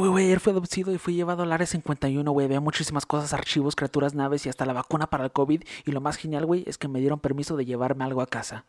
[0.00, 2.46] güey, güey, él fue adoptado y fue llevado al área 51, güey.
[2.46, 5.62] Había muchísimas cosas, archivos, criaturas, naves y hasta la vacuna para el COVID.
[5.84, 8.64] Y lo más genial, güey, es que me dieron permiso de llevarme algo a casa.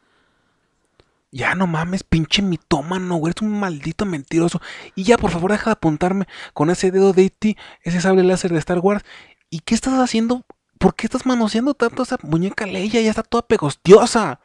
[1.32, 3.32] Ya no mames, pinche mitómano, güey.
[3.32, 4.62] Eres un maldito mentiroso.
[4.96, 8.52] Y ya, por favor, deja de apuntarme con ese dedo de E.T., ese sable láser
[8.52, 9.04] de Star Wars.
[9.50, 10.46] ¿Y qué estás haciendo?
[10.78, 13.02] ¿Por qué estás manoseando tanto esa muñeca Leia?
[13.02, 14.40] Ya está toda pegostiosa.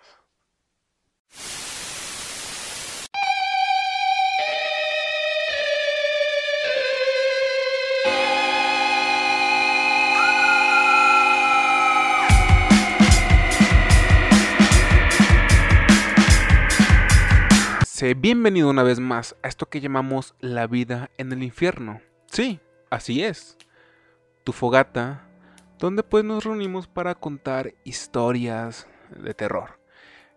[17.96, 22.02] Sé bienvenido una vez más a esto que llamamos la vida en el infierno.
[22.26, 22.60] Sí,
[22.90, 23.56] así es.
[24.44, 25.26] Tu fogata,
[25.78, 28.86] donde pues nos reunimos para contar historias
[29.18, 29.80] de terror.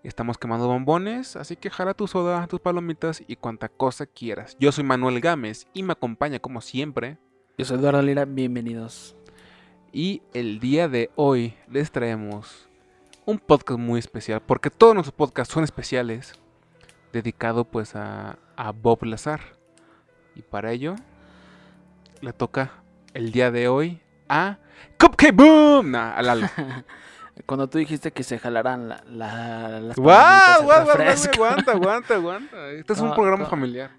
[0.04, 4.56] Estamos quemando bombones, así que jala tu soda, tus palomitas y cuanta cosa quieras.
[4.58, 7.18] Yo soy Manuel Gámez y me acompaña como siempre.
[7.58, 9.18] Yo soy Eduardo Lira, bienvenidos.
[9.92, 12.70] Y el día de hoy les traemos
[13.26, 16.40] un podcast muy especial, porque todos nuestros podcasts son especiales,
[17.14, 19.42] dedicado pues a, a Bob Lazar.
[20.36, 20.96] Y para ello
[22.22, 22.72] le toca
[23.14, 24.58] el día de hoy a
[25.00, 26.48] Cupcake Boom, nah, a Lalo.
[27.46, 30.64] Cuando tú dijiste que se jalaran la, la, las ¡Guau!
[30.64, 31.46] guau, refresco.
[31.46, 32.70] Aguanta, aguanta, aguanta.
[32.72, 33.50] Este es un No, programa no.
[33.50, 33.92] familiar.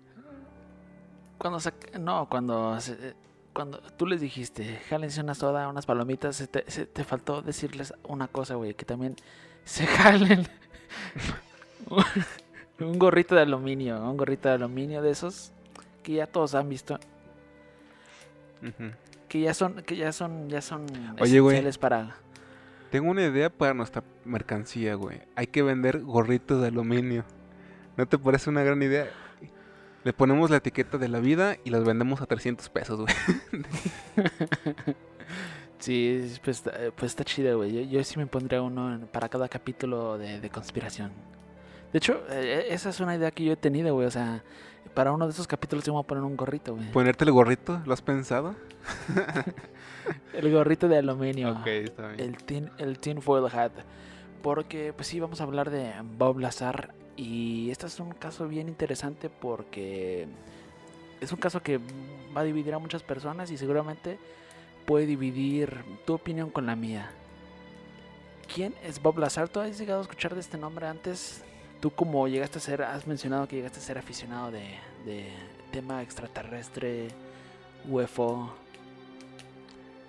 [1.38, 3.14] Cuando se, no, cuando se-
[3.54, 7.92] cuando tú les dijiste, jálense una soda, unas palomitas, se te, se te faltó decirles
[8.04, 9.16] una cosa, güey, que también
[9.64, 10.46] se jalen
[12.80, 15.52] un gorrito de aluminio, un gorrito de aluminio de esos
[16.02, 16.98] que ya todos han visto,
[19.28, 20.86] que ya son, que ya son, ya son
[21.20, 21.40] Oye,
[21.78, 22.16] para.
[22.90, 25.20] Tengo una idea para nuestra mercancía, güey.
[25.36, 27.24] Hay que vender gorritos de aluminio.
[27.96, 29.08] ¿No te parece una gran idea?
[30.02, 33.14] Le ponemos la etiqueta de la vida y las vendemos a 300 pesos, güey.
[35.78, 37.72] Sí, pues, está- pues está chido, güey.
[37.72, 41.10] Yo, yo sí me pondría uno para cada capítulo de, de conspiración.
[41.92, 44.06] De hecho, eh, esa es una idea que yo he tenido, güey.
[44.06, 44.42] O sea,
[44.94, 46.90] para uno de esos capítulos yo me voy a poner un gorrito, güey.
[46.92, 47.80] ¿Ponerte el gorrito?
[47.84, 48.54] ¿Lo has pensado?
[50.32, 51.52] El gorrito de aluminio.
[51.52, 52.20] Ok, está bien.
[52.20, 53.72] El tin, el tin foil hat.
[54.42, 56.94] Porque, pues sí, vamos a hablar de Bob Lazar.
[57.16, 60.26] Y este es un caso bien interesante porque
[61.20, 61.78] es un caso que
[62.34, 64.18] va a dividir a muchas personas y seguramente
[64.86, 67.10] puede dividir tu opinión con la mía.
[68.52, 69.48] ¿Quién es Bob Lazar?
[69.48, 71.44] ¿Tú has llegado a escuchar de este nombre antes?
[71.80, 75.32] Tú como llegaste a ser, has mencionado que llegaste a ser aficionado de, de
[75.70, 77.08] tema extraterrestre,
[77.88, 78.52] UFO.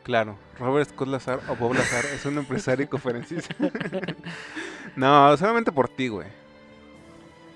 [0.03, 3.55] Claro, Robert Scott Lazar o Bob Lazar es un empresario y conferencista.
[4.95, 6.27] no, solamente por ti, güey.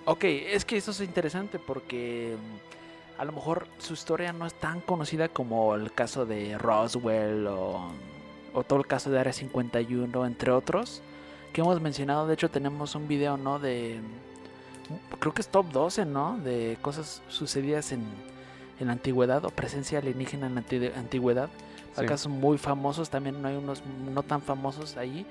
[0.05, 4.53] Ok, es que eso es interesante porque mm, a lo mejor su historia no es
[4.53, 7.91] tan conocida como el caso de Roswell o,
[8.53, 11.01] o todo el caso de Área 51, entre otros,
[11.55, 12.27] que hemos mencionado.
[12.27, 13.59] De hecho, tenemos un video, ¿no?
[13.59, 14.01] De.
[15.19, 16.38] Creo que es top 12, ¿no?
[16.39, 18.03] De cosas sucedidas en,
[18.81, 21.49] en la antigüedad o presencia alienígena en la anti- antigüedad.
[21.97, 22.05] Sí.
[22.05, 23.81] Casos muy famosos, también hay unos
[24.13, 25.25] no tan famosos ahí,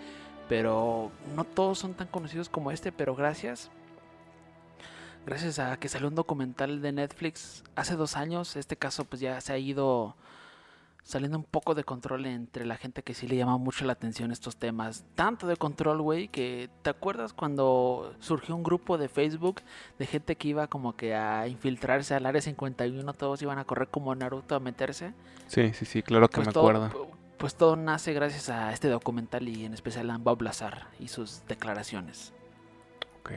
[0.48, 3.70] pero no todos son tan conocidos como este, pero gracias.
[5.26, 9.40] Gracias a que salió un documental de Netflix hace dos años, este caso pues ya
[9.42, 10.16] se ha ido
[11.04, 14.32] saliendo un poco de control entre la gente que sí le llama mucho la atención
[14.32, 15.04] estos temas.
[15.14, 19.60] Tanto de control, güey, que ¿te acuerdas cuando surgió un grupo de Facebook
[19.98, 23.88] de gente que iba como que a infiltrarse al área 51, todos iban a correr
[23.88, 25.12] como Naruto a meterse?
[25.46, 27.08] Sí, sí, sí, claro que Pues me todo, acuerdo.
[27.36, 31.42] pues todo nace gracias a este documental y en especial a Bob Lazar y sus
[31.46, 32.32] declaraciones.
[33.20, 33.30] Ok.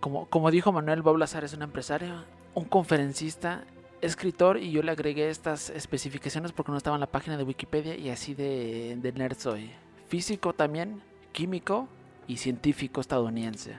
[0.00, 2.24] Como, como dijo Manuel, Bob Lazar es un empresario,
[2.54, 3.64] un conferencista,
[4.00, 7.96] escritor y yo le agregué estas especificaciones porque no estaba en la página de Wikipedia
[7.96, 9.70] y así de, de nerd soy.
[10.08, 11.02] Físico también,
[11.32, 11.88] químico
[12.26, 13.78] y científico estadounidense.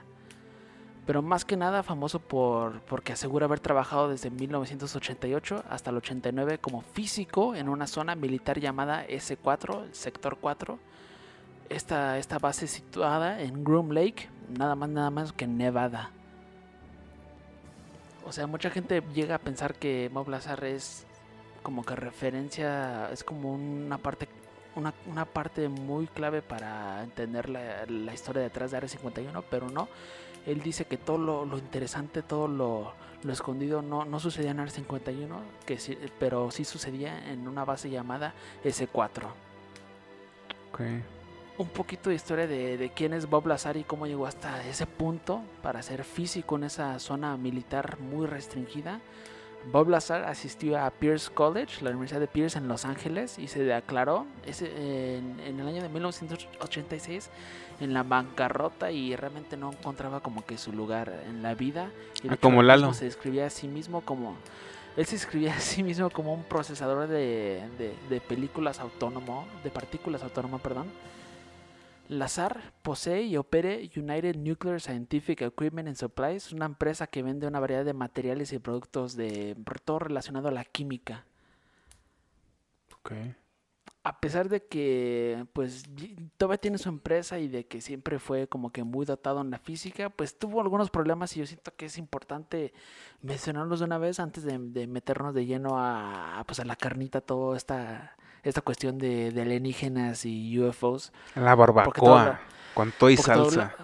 [1.08, 6.58] Pero más que nada famoso por, porque asegura haber trabajado desde 1988 hasta el 89
[6.58, 10.78] como físico en una zona militar llamada S4, el sector 4.
[11.70, 16.10] Esta, esta base situada en Groom Lake, nada más nada más que en Nevada.
[18.28, 21.06] O sea, mucha gente llega a pensar que Bob Lazar es
[21.62, 24.28] como que referencia, es como una parte
[24.76, 29.70] una, una parte muy clave para entender la, la historia detrás de Área 51, pero
[29.70, 29.88] no.
[30.46, 32.92] Él dice que todo lo, lo interesante, todo lo,
[33.22, 37.64] lo escondido no, no sucedía en Área 51, que sí, pero sí sucedía en una
[37.64, 39.24] base llamada S4
[40.70, 40.80] Ok.
[41.58, 44.86] Un poquito de historia de, de quién es Bob Lazar y cómo llegó hasta ese
[44.86, 49.00] punto para ser físico en esa zona militar muy restringida.
[49.72, 53.64] Bob Lazar asistió a Pierce College, la Universidad de Pierce en Los Ángeles, y se
[53.64, 57.28] declaró ese, en, en, el año de 1986
[57.80, 61.90] en la bancarrota y realmente no encontraba como que su lugar en la vida.
[62.22, 62.94] Y ah, como Lalo.
[62.94, 64.36] Se describía a sí mismo como...
[64.96, 69.70] Él se describía a sí mismo como un procesador de, de, de películas autónomo, de
[69.70, 70.86] partículas autónomo, perdón
[72.08, 77.60] Lazar posee y opere United Nuclear Scientific Equipment and Supplies, una empresa que vende una
[77.60, 81.26] variedad de materiales y productos de todo relacionado a la química.
[83.00, 83.34] Okay.
[84.04, 85.84] A pesar de que pues
[86.38, 89.58] todavía tiene su empresa y de que siempre fue como que muy dotado en la
[89.58, 92.72] física, pues tuvo algunos problemas y yo siento que es importante
[93.20, 97.20] mencionarlos de una vez antes de, de meternos de lleno a, pues a la carnita
[97.20, 101.12] toda esta esta cuestión de, de alienígenas y UFOs.
[101.34, 102.40] La barbacoa,
[102.74, 103.74] con todo y salsa.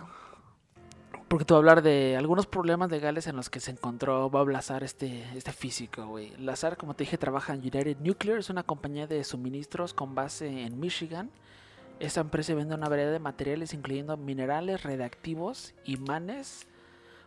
[1.28, 4.48] porque te voy a hablar de algunos problemas legales en los que se encontró Bob
[4.48, 6.30] Lazar, este, este físico, güey.
[6.38, 10.62] Lazar, como te dije, trabaja en United Nuclear, es una compañía de suministros con base
[10.62, 11.30] en Michigan.
[12.00, 16.66] Esta empresa vende una variedad de materiales, incluyendo minerales, reactivos, imanes,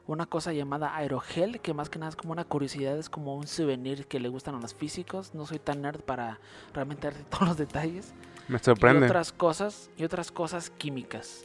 [0.08, 3.46] una cosa llamada aerogel, que más que nada es como una curiosidad, es como un
[3.46, 5.34] souvenir que le gustan a los físicos.
[5.34, 6.40] No soy tan nerd para
[6.74, 8.14] realmente darte todos los detalles.
[8.48, 9.02] Me sorprende.
[9.02, 11.44] Y otras cosas, y otras cosas químicas.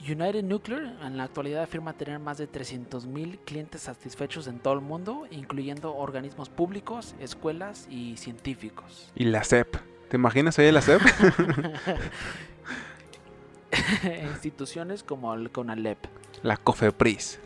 [0.00, 4.80] United Nuclear en la actualidad afirma tener más de 300.000 clientes satisfechos en todo el
[4.80, 9.10] mundo, incluyendo organismos públicos, escuelas y científicos.
[9.16, 9.76] Y la CEP.
[10.08, 11.02] ¿Te imaginas ahí la CEP?
[14.30, 15.98] Instituciones como el CONALEP.
[16.42, 17.40] La COFEPRIS.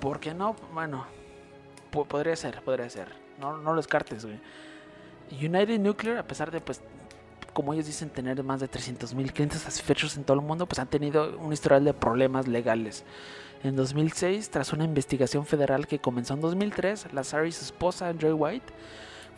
[0.00, 0.54] ¿Por qué no?
[0.72, 1.06] Bueno,
[1.90, 3.08] podría ser, podría ser.
[3.38, 4.40] No, no lo descartes, güey.
[5.30, 6.80] United Nuclear, a pesar de, pues,
[7.52, 10.88] como ellos dicen, tener más de 300.000 clientes satisfechos en todo el mundo, pues han
[10.88, 13.04] tenido un historial de problemas legales.
[13.64, 18.32] En 2006, tras una investigación federal que comenzó en 2003, Lazar y su esposa, Joy
[18.32, 18.72] White,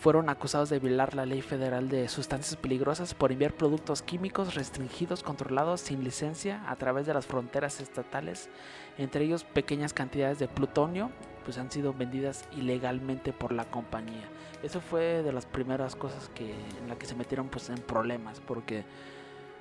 [0.00, 5.22] fueron acusados de violar la ley federal de sustancias peligrosas por enviar productos químicos restringidos,
[5.22, 8.48] controlados sin licencia a través de las fronteras estatales,
[8.96, 11.10] entre ellos pequeñas cantidades de plutonio,
[11.44, 14.26] pues han sido vendidas ilegalmente por la compañía.
[14.62, 18.40] Eso fue de las primeras cosas que en la que se metieron pues en problemas,
[18.40, 18.84] porque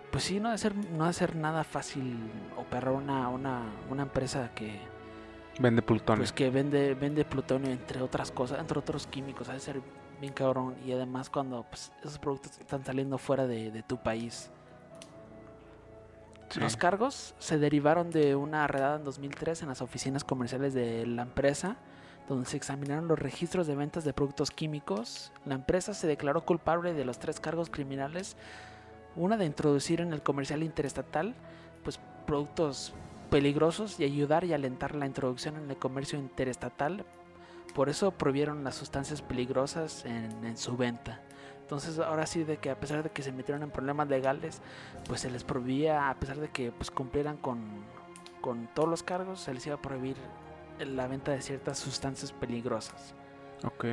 [0.09, 2.17] pues sí, no debe ser, no debe ser nada fácil
[2.57, 4.79] operar una, una, una empresa que
[5.59, 6.21] vende plutonio.
[6.21, 9.81] Pues que vende, vende plutonio entre otras cosas, entre otros químicos, ha de ser
[10.19, 10.75] bien cabrón.
[10.85, 14.49] Y además cuando pues, esos productos están saliendo fuera de, tu país.
[16.55, 21.21] Los cargos se derivaron de una redada en 2003 en las oficinas comerciales de la
[21.21, 21.77] empresa,
[22.27, 25.31] donde se examinaron los registros de ventas de productos químicos.
[25.45, 28.35] La empresa se declaró culpable de los tres cargos criminales,
[29.15, 31.35] una de introducir en el comercial interestatal
[31.83, 32.93] pues productos
[33.29, 37.05] peligrosos y ayudar y alentar la introducción en el comercio interestatal
[37.73, 41.21] por eso prohibieron las sustancias peligrosas en, su venta.
[41.61, 44.61] Entonces ahora sí de que a pesar de que se metieron en problemas legales,
[45.07, 47.59] pues se les prohibía, a pesar de que pues cumplieran con,
[48.41, 50.17] con todos los cargos, se les iba a prohibir
[50.79, 53.13] la venta de ciertas sustancias peligrosas.
[53.63, 53.85] Ok.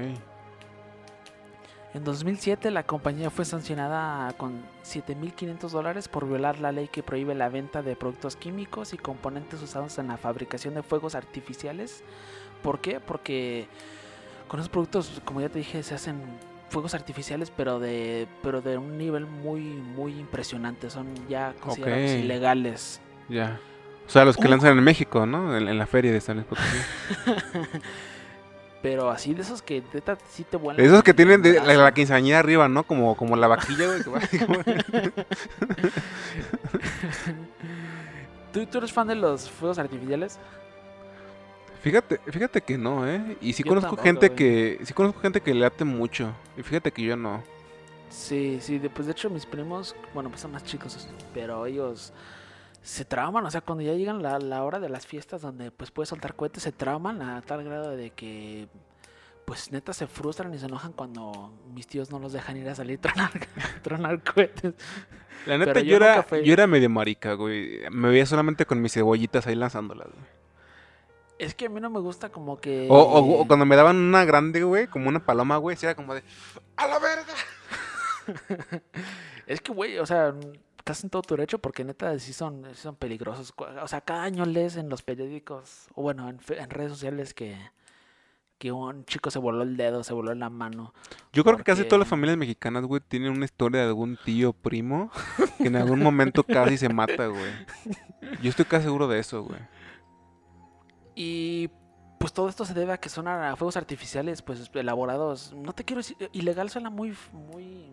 [1.97, 7.35] En 2007 la compañía fue sancionada con 7.500 dólares por violar la ley que prohíbe
[7.35, 12.05] la venta de productos químicos y componentes usados en la fabricación de fuegos artificiales
[12.67, 12.99] ¿Por qué?
[12.99, 13.69] Porque
[14.49, 16.21] con esos productos, como ya te dije, se hacen
[16.69, 20.91] fuegos artificiales, pero de pero de un nivel muy muy impresionante.
[20.91, 23.01] Son ya considerados ilegales.
[23.29, 23.61] Ya.
[24.05, 24.51] O sea, los que uh.
[24.51, 25.57] lanzan en México, ¿no?
[25.57, 26.77] En, la feria de San Luis Potosí.
[28.83, 29.85] pero así de esos que
[30.29, 30.85] sí te vuelan.
[30.85, 32.83] Esos que tienen de, la, la, quinceañera arriba, ¿no?
[32.83, 34.03] Como, como la vaquilla, güey.
[38.53, 40.41] ¿Tú, ¿Tú eres fan de los fuegos artificiales?
[41.83, 43.37] Fíjate, fíjate que no, ¿eh?
[43.41, 46.33] Y sí conozco gente que, sí conozco gente que le ate mucho.
[46.57, 47.43] Y fíjate que yo no.
[48.09, 52.13] Sí, sí, pues de hecho mis primos, bueno, pues son más chicos, pero ellos
[52.83, 55.91] se trauman, o sea, cuando ya llegan la, la hora de las fiestas donde pues
[55.91, 58.69] puedes soltar cohetes, se trauman a tal grado de que
[59.45, 62.75] pues neta se frustran y se enojan cuando mis tíos no los dejan ir a
[62.75, 63.31] salir a tronar,
[63.83, 64.75] tronar cohetes.
[65.47, 67.89] La neta, yo, era, yo era medio marica, güey.
[67.91, 70.46] Me veía solamente con mis cebollitas ahí lanzándolas, güey.
[71.39, 72.87] Es que a mí no me gusta como que.
[72.91, 76.23] O, cuando me daban una grande, güey, como una paloma, güey, era como de.
[76.77, 77.35] ¡A la verga!
[79.47, 80.35] es que, güey, o sea,
[80.79, 83.53] estás en todo tu derecho porque neta sí son, son peligrosos.
[83.83, 86.39] O sea, cada año lees en los periódicos, o bueno, en,
[86.71, 87.57] redes sociales que,
[88.59, 90.95] que un chico se voló el dedo, se voló la mano.
[91.33, 94.53] Yo creo que casi todas las familias mexicanas, güey, tienen una historia de algún tío
[94.53, 95.11] primo
[95.59, 97.53] que en algún momento casi se mata, güey.
[98.43, 99.61] Yo estoy casi seguro de eso, güey.
[101.17, 101.71] Y
[102.19, 105.53] pues todo esto se debe a que son a fuegos artificiales, pues elaborados.
[105.55, 107.87] No te quiero decir, ilegal suena muy, muy,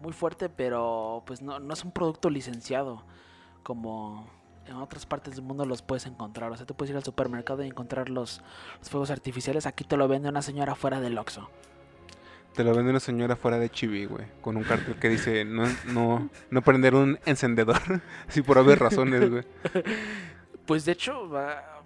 [0.00, 3.04] muy fuerte, pero pues no, no es un producto licenciado
[3.62, 4.26] como
[4.66, 6.50] en otras partes del mundo los puedes encontrar.
[6.50, 8.42] O sea, tú puedes ir al supermercado y encontrar los,
[8.80, 9.66] los fuegos artificiales.
[9.66, 11.48] Aquí te lo vende una señora fuera del Oxxo.
[12.54, 14.26] Te lo vende una señora fuera de Chibi, güey.
[14.40, 17.80] Con un cartel que dice no, no, no prender un encendedor.
[18.28, 19.44] Así por haber razones, güey.
[20.64, 21.28] Pues de hecho,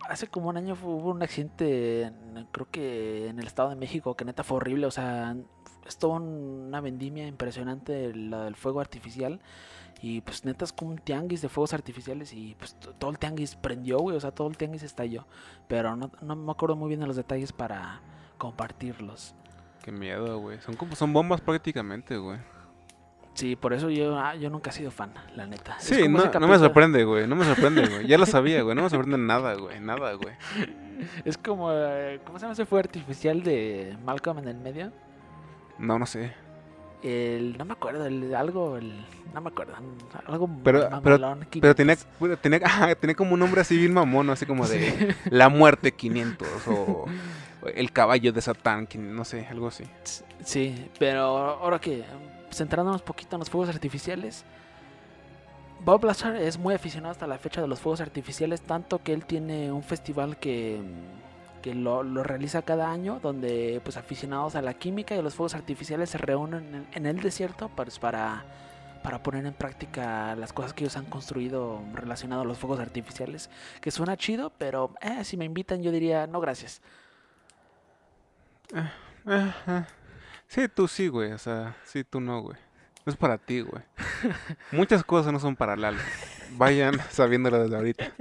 [0.08, 4.14] hace como un año hubo un accidente, en- creo que en el Estado de México,
[4.16, 4.86] que neta fue horrible.
[4.86, 5.36] O sea,
[5.86, 9.40] es toda una vendimia impresionante la del fuego artificial.
[10.02, 13.18] Y pues neta es como un tianguis de fuegos artificiales y pues to- todo el
[13.18, 14.16] tianguis prendió, güey.
[14.16, 15.26] O sea, todo el tianguis estalló.
[15.68, 18.00] Pero no, no me acuerdo muy bien de los detalles para
[18.36, 19.34] compartirlos.
[19.82, 20.60] Qué miedo, güey.
[20.60, 22.38] Son como son bombas prácticamente, güey.
[23.36, 25.76] Sí, por eso yo, ah, yo nunca he sido fan, la neta.
[25.78, 27.26] Sí, no, no me sorprende, güey.
[27.28, 28.06] No me sorprende, güey.
[28.06, 28.74] Ya lo sabía, güey.
[28.74, 29.78] No me sorprende nada, güey.
[29.78, 30.34] Nada, güey.
[31.26, 34.90] Es como, eh, ¿cómo se llama ese fuego artificial de Malcolm en el medio?
[35.78, 36.32] No, no sé.
[37.02, 39.74] El, no me acuerdo, el, algo, el, no me acuerdo,
[40.26, 42.06] algo Pero- mamalón, Pero tenía, 500.
[42.18, 45.92] pero tenía, ajá, tenía como un nombre así bien mamón, así como de la muerte
[45.92, 47.04] 500 o
[47.74, 49.84] el caballo de Satán, no sé, algo así.
[50.42, 52.02] Sí, pero ahora que
[52.56, 54.44] centrándonos un poquito en los fuegos artificiales,
[55.84, 59.24] Bob Lazar es muy aficionado hasta la fecha de los fuegos artificiales, tanto que él
[59.24, 60.80] tiene un festival que,
[61.62, 65.54] que lo, realiza cada año, donde pues aficionados a la química y a los fuegos
[65.54, 68.44] artificiales se reúnen en, el desierto pues, para,
[69.02, 73.50] para poner en práctica las cosas que ellos han construido relacionado a los fuegos artificiales,
[73.80, 76.80] que suena chido, pero eh, si me invitan yo diría no gracias.
[79.24, 79.86] Ajá.
[80.48, 82.56] Sí, tú sí, güey, o sea, sí, tú no, güey.
[83.04, 83.82] No es para ti, güey.
[84.72, 85.98] Muchas cosas no son para Lalo.
[86.52, 88.12] Vayan sabiéndolo desde ahorita.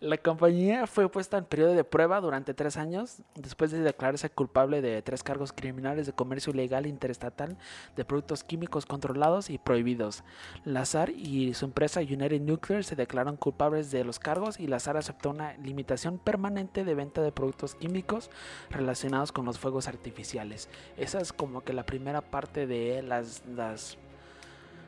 [0.00, 4.80] La compañía fue puesta en periodo de prueba durante tres años después de declararse culpable
[4.80, 7.56] de tres cargos criminales de comercio ilegal interestatal
[7.96, 10.24] de productos químicos controlados y prohibidos.
[10.64, 15.30] Lazar y su empresa United Nuclear se declararon culpables de los cargos y Lazar aceptó
[15.30, 18.30] una limitación permanente de venta de productos químicos
[18.70, 20.68] relacionados con los fuegos artificiales.
[20.96, 23.42] Esa es como que la primera parte de las,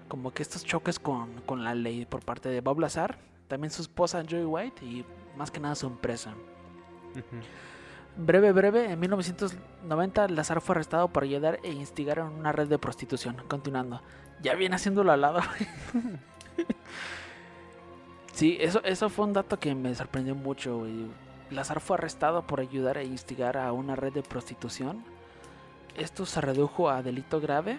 [0.09, 3.83] como que estos choques con, con la ley por parte de Bob Lazar también su
[3.83, 5.05] esposa Joy White y
[5.37, 6.35] más que nada su empresa.
[8.17, 12.79] Breve, breve, en 1990 Lazar fue arrestado por ayudar e instigar en una red de
[12.79, 13.37] prostitución.
[13.49, 14.03] Continuando,
[14.43, 15.41] ya viene haciéndolo al lado.
[18.33, 20.79] sí, eso, eso fue un dato que me sorprendió mucho.
[20.79, 21.07] güey.
[21.51, 25.05] Lazar fue arrestado por ayudar e instigar a una red de prostitución.
[25.97, 27.79] Esto se redujo a delito grave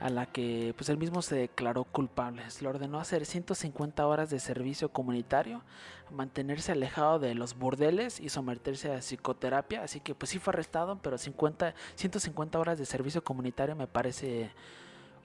[0.00, 2.50] a la que pues él mismo se declaró culpable.
[2.50, 5.62] Se le ordenó hacer 150 horas de servicio comunitario,
[6.10, 9.82] mantenerse alejado de los burdeles y someterse a psicoterapia.
[9.82, 14.50] Así que pues sí fue arrestado, pero 50, 150 horas de servicio comunitario me parece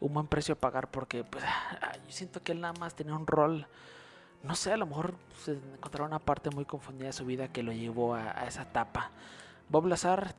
[0.02, 1.44] un buen precio a pagar porque pues
[2.06, 3.66] yo siento que él nada más tenía un rol.
[4.44, 7.64] No sé, a lo mejor se encontró una parte muy confundida de su vida que
[7.64, 9.10] lo llevó a, a esa etapa.
[9.70, 10.36] Bob Lazar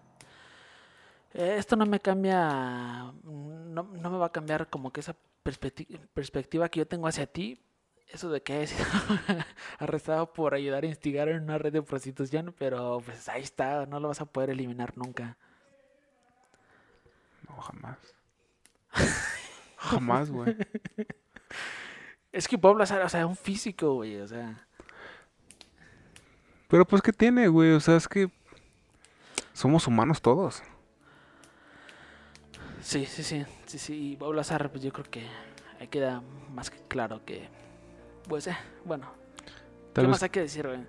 [1.36, 5.14] Esto no me cambia, no, no me va a cambiar como que esa
[5.44, 7.62] perspecti- perspectiva que yo tengo hacia ti.
[8.08, 8.86] Eso de que hayas sido
[9.78, 14.00] arrestado por ayudar a instigar en una red de prostitución, pero pues ahí está, no
[14.00, 15.36] lo vas a poder eliminar nunca.
[17.48, 17.98] No, jamás.
[19.76, 20.56] Jamás, güey.
[22.32, 24.66] Es que Lazar, o sea, un físico, güey, o sea.
[26.68, 27.72] Pero pues, ¿qué tiene, güey?
[27.72, 28.30] O sea, es que
[29.52, 30.62] somos humanos todos.
[32.86, 33.94] Sí, sí, sí, sí, sí.
[34.12, 35.26] Y Bob Lazar, pues yo creo que
[35.80, 36.22] ahí queda
[36.54, 37.48] más que claro que,
[38.28, 39.10] pues, eh, bueno,
[39.92, 40.86] Tal ¿qué vez, más hay que decir, güey?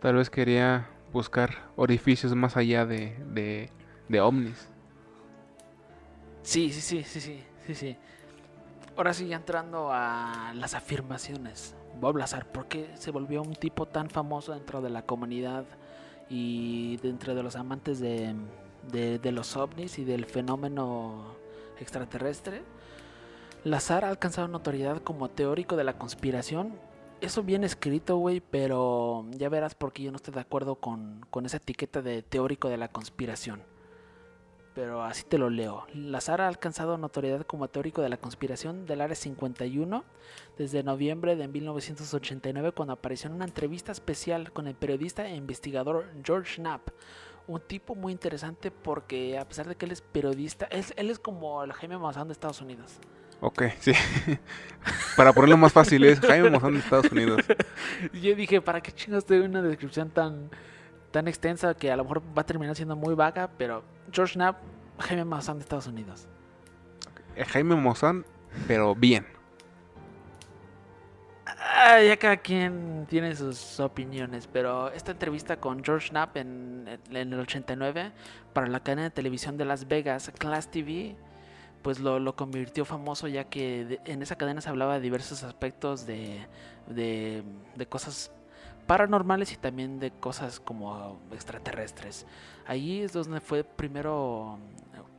[0.00, 3.70] tal vez quería buscar orificios más allá de, de,
[4.08, 4.68] de ovnis.
[6.42, 7.96] Sí, sí, sí, sí, sí, sí, sí.
[8.96, 11.74] Ahora sí, ya entrando a las afirmaciones.
[12.00, 15.64] Bob Lazar, ¿por qué se volvió un tipo tan famoso dentro de la comunidad
[16.28, 18.34] y dentro de los amantes de,
[18.90, 21.34] de- los ovnis y del fenómeno
[21.78, 22.62] extraterrestre?
[23.64, 26.74] Lazar ha alcanzado notoriedad como teórico de la conspiración.
[27.20, 31.24] Eso bien escrito, güey, pero ya verás por qué yo no estoy de acuerdo con,
[31.30, 33.62] con esa etiqueta de teórico de la conspiración
[34.74, 35.86] pero así te lo leo.
[35.94, 40.04] Lazar ha alcanzado notoriedad como teórico de la conspiración del Área 51
[40.58, 46.04] desde noviembre de 1989 cuando apareció en una entrevista especial con el periodista e investigador
[46.22, 46.90] George Knapp.
[47.46, 51.18] Un tipo muy interesante porque a pesar de que él es periodista, él, él es
[51.18, 52.98] como el Jaime Maussan de Estados Unidos.
[53.40, 53.92] Ok, sí.
[55.16, 57.42] Para ponerlo más fácil es Jaime Maussan de Estados Unidos.
[58.12, 60.50] Yo dije, ¿para qué chingos te doy una descripción tan,
[61.10, 64.58] tan extensa que a lo mejor va a terminar siendo muy vaga, pero George Knapp,
[64.98, 66.26] Jaime Maussan de Estados Unidos.
[67.36, 68.24] Eh, Jaime Maussan,
[68.66, 69.35] pero bien.
[71.74, 77.40] Ya cada quien tiene sus opiniones, pero esta entrevista con George Knapp en, en el
[77.40, 78.12] 89
[78.52, 81.16] para la cadena de televisión de Las Vegas, Class TV,
[81.82, 86.06] pues lo, lo convirtió famoso ya que en esa cadena se hablaba de diversos aspectos
[86.06, 86.46] de,
[86.88, 87.42] de,
[87.76, 88.30] de cosas
[88.86, 92.26] paranormales y también de cosas como extraterrestres.
[92.66, 94.58] Ahí es donde fue primero,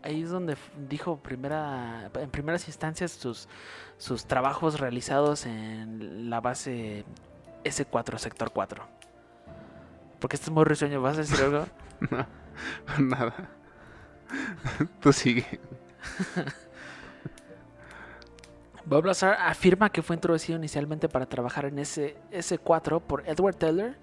[0.04, 0.58] ahí es donde
[0.90, 3.48] dijo primera, en primeras instancias sus,
[3.98, 7.06] sus trabajos realizados en la base
[7.64, 8.84] S4, sector 4.
[10.20, 11.66] Porque esto es muy risueño, ¿vas a decir algo?
[13.00, 13.34] Nada.
[15.00, 15.46] Tú sigue.
[18.86, 23.98] Bob Lazar afirma que fue introducido inicialmente para trabajar en ese S4 por Edward Teller.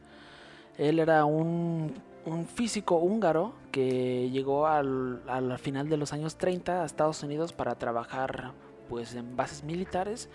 [0.76, 1.94] Él era un,
[2.26, 7.52] un físico húngaro que llegó al, al final de los años 30 a Estados Unidos
[7.52, 8.52] para trabajar
[8.88, 10.28] pues en bases militares,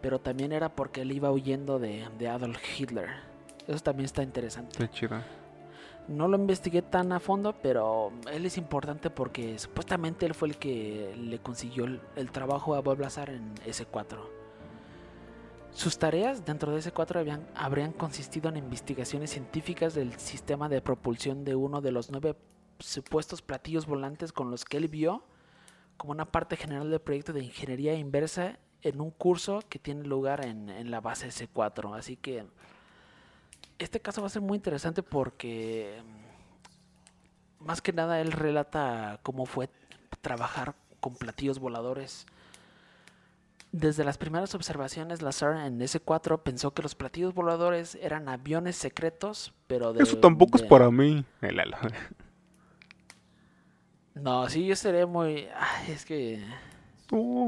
[0.00, 3.08] pero también era porque él iba huyendo de, de Adolf Hitler.
[3.66, 4.72] Eso también está interesante.
[4.72, 5.16] Está chido.
[6.08, 10.56] No lo investigué tan a fondo, pero él es importante porque supuestamente él fue el
[10.56, 14.35] que le consiguió el, el trabajo a Bob Lazar en S4.
[15.76, 21.44] Sus tareas dentro de S4 habían, habrían consistido en investigaciones científicas del sistema de propulsión
[21.44, 22.34] de uno de los nueve
[22.78, 25.22] supuestos platillos volantes con los que él vio
[25.98, 30.46] como una parte general del proyecto de ingeniería inversa en un curso que tiene lugar
[30.46, 31.94] en, en la base S4.
[31.94, 32.46] Así que
[33.78, 36.02] este caso va a ser muy interesante porque
[37.60, 39.68] mm, más que nada él relata cómo fue
[40.22, 42.26] trabajar con platillos voladores.
[43.78, 49.52] Desde las primeras observaciones, Lazar en S4 pensó que los platillos voladores eran aviones secretos,
[49.66, 50.02] pero de...
[50.02, 51.26] Eso tampoco es para mí.
[51.42, 51.76] El Lalo.
[54.14, 55.46] No, sí, yo seré muy...
[55.54, 56.42] Ay, es que...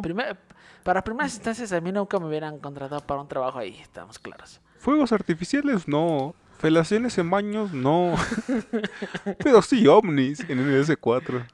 [0.03, 0.37] Primer-
[0.83, 4.61] Para primeras instancias a mí nunca me hubieran contratado para un trabajo ahí, estamos claros.
[4.79, 6.35] Fuegos artificiales, no.
[6.59, 8.15] Felaciones en baños, no.
[9.39, 11.47] Pero sí ovnis en el S4.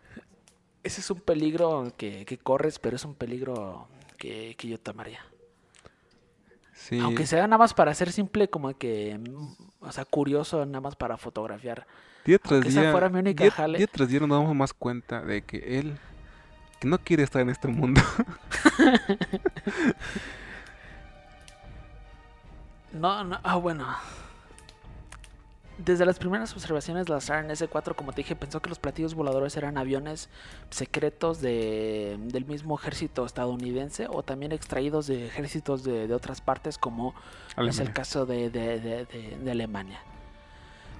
[0.82, 5.20] Ese es un peligro que, que corres, pero es un peligro que, que yo tomaría.
[6.72, 6.98] Sí.
[7.00, 9.18] Aunque sea nada más para ser simple, como que,
[9.80, 11.86] o sea, curioso, nada más para fotografiar.
[12.24, 13.78] Día tras aunque esa día, fuera mi única día, jale.
[13.78, 15.98] día tras día nos damos más cuenta de que él
[16.80, 18.00] que no quiere estar en este mundo.
[22.94, 23.84] No, no, ah, bueno.
[25.78, 29.56] Desde las primeras observaciones, Lazar en S4, como te dije, pensó que los platillos voladores
[29.56, 30.28] eran aviones
[30.70, 36.78] secretos de, del mismo ejército estadounidense o también extraídos de ejércitos de, de otras partes,
[36.78, 37.12] como
[37.56, 39.06] es el caso de,
[39.50, 39.98] Alemania,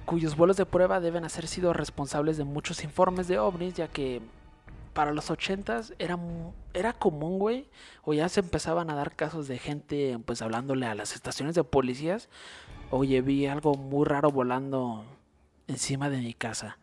[0.05, 4.21] cuyos vuelos de prueba deben haber sido responsables de muchos informes de ovnis, ya que
[4.93, 6.17] para los 80s era,
[6.73, 7.69] era común, güey,
[8.03, 11.63] o ya se empezaban a dar casos de gente pues hablándole a las estaciones de
[11.63, 12.27] policías,
[12.91, 15.05] oye, vi algo muy raro volando
[15.67, 16.77] encima de mi casa.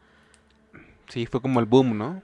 [1.09, 2.23] Sí, fue como el boom, ¿no?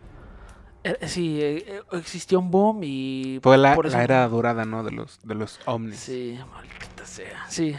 [0.84, 3.40] Eh, eh, sí, eh, existió un boom y...
[3.42, 4.82] Fue la, eso- la era dorada, ¿no?
[4.84, 5.98] De los, de los ovnis.
[5.98, 7.44] Sí, maldita sea.
[7.48, 7.74] Sí.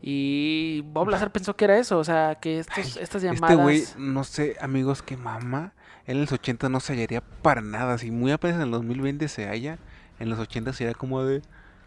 [0.00, 3.50] Y Bob Lazar pensó que era eso, o sea, que estos, estas llamadas...
[3.50, 5.72] Este güey, no sé, amigos, que mamá,
[6.06, 7.98] en los 80 no se hallaría para nada.
[7.98, 9.78] Si muy apenas en el 2020 se halla,
[10.20, 11.42] en los 80 sería como de,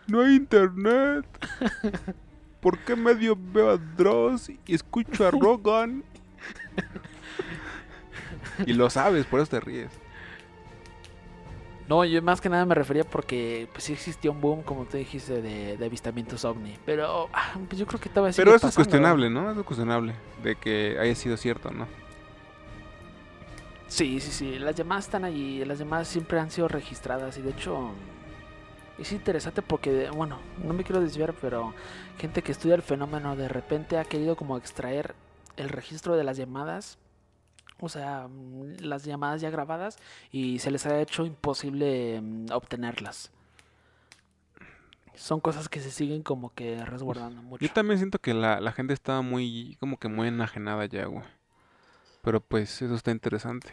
[0.08, 1.25] no hay internet.
[2.60, 6.04] ¿Por qué medio veo a Dross y escucho a Rogan?
[8.65, 9.91] y lo sabes, por eso te ríes.
[11.88, 14.98] No, yo más que nada me refería porque pues sí existió un boom, como tú
[14.98, 16.78] dijiste, de, de avistamientos ovni.
[16.86, 19.50] Pero ah, pues yo creo que todavía Pero eso es cuestionable, ¿no?
[19.50, 21.88] Eso es cuestionable de que haya sido cierto, ¿no?
[23.88, 24.60] Sí, sí, sí.
[24.60, 25.65] Las llamadas están allí.
[25.65, 27.38] Las llamadas siempre han sido registradas.
[27.39, 27.91] Y de hecho,
[29.00, 31.74] es interesante porque, bueno, no me quiero desviar, pero
[32.18, 35.16] gente que estudia el fenómeno de repente ha querido como extraer
[35.58, 36.98] el registro de las llamadas.
[37.82, 38.28] O sea,
[38.80, 39.98] las llamadas ya grabadas
[40.32, 43.32] y se les ha hecho imposible mm, obtenerlas.
[45.16, 47.66] Son cosas que se siguen como que resguardando mucho.
[47.66, 51.24] Yo también siento que la, la gente está muy, como que muy enajenada ya, güey.
[52.22, 53.72] Pero pues eso está interesante.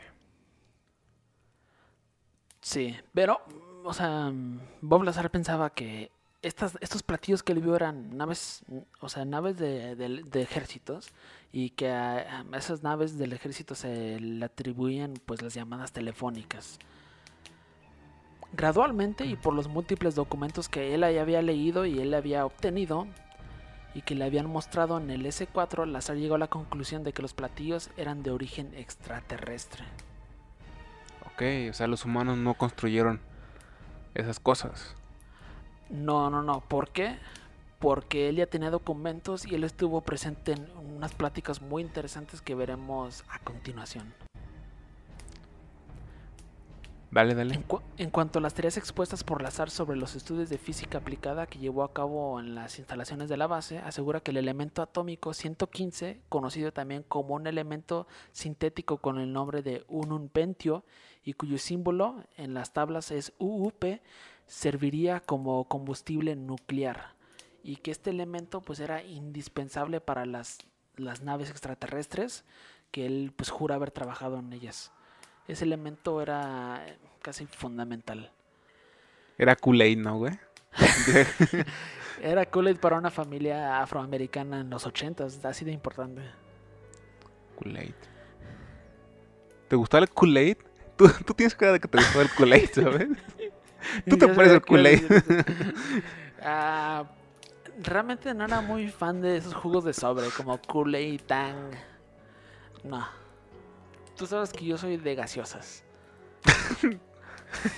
[2.61, 3.41] Sí, pero,
[3.87, 6.11] o sea, mm, Bob Lazar pensaba que
[6.43, 8.65] estos platillos que él vio eran naves,
[9.01, 11.09] o sea, naves de, ejércitos
[11.51, 16.79] y que a, esas naves del ejército se le atribuían pues las llamadas telefónicas.
[18.53, 23.07] Gradualmente y por los múltiples documentos que él había leído y él había obtenido,
[23.95, 27.23] y que le habían mostrado en el S4, Lazar llegó a la conclusión de que
[27.23, 29.85] los platillos eran de origen extraterrestre.
[31.25, 33.21] Ok, o sea, los humanos no construyeron
[34.21, 34.95] esas cosas.
[35.91, 36.61] No, no, no.
[36.61, 37.19] ¿Por qué?
[37.79, 42.55] Porque él ya tenía documentos y él estuvo presente en unas pláticas muy interesantes que
[42.55, 44.13] veremos a continuación.
[47.35, 47.55] Dale.
[47.55, 50.99] En, cu- en cuanto a las teorías expuestas por Lazar sobre los estudios de física
[50.99, 54.83] aplicada que llevó a cabo en las instalaciones de la base, asegura que el elemento
[54.83, 60.85] atómico 115, conocido también como un elemento sintético con el nombre de unum pentio
[61.25, 63.85] y cuyo símbolo en las tablas es UUP,
[64.47, 67.15] serviría como combustible nuclear
[67.63, 70.59] y que este elemento pues era indispensable para las,
[70.97, 72.45] las naves extraterrestres
[72.91, 74.93] que él pues jura haber trabajado en ellas.
[75.49, 78.31] Ese elemento era eh, casi fundamental.
[79.39, 80.39] Era Kool-Aid, ¿no, güey?
[82.23, 86.23] Era Kool-Aid para una familia afroamericana en los 80s, así de importante.
[87.57, 87.95] Kool-Aid.
[89.69, 90.57] ¿Te gustaba el Kool-Aid?
[90.97, 93.09] Tú, tú tienes cara de que te gustaba el Kool-Aid, ¿sabes?
[94.09, 95.03] Tú te sé el Kool-Aid.
[96.49, 97.05] Ah,
[97.83, 101.73] realmente no era muy fan de esos jugos de sobre, como Kool-Aid, Tang.
[102.85, 103.05] No.
[104.17, 105.85] Tú sabes que yo soy de gaseosas.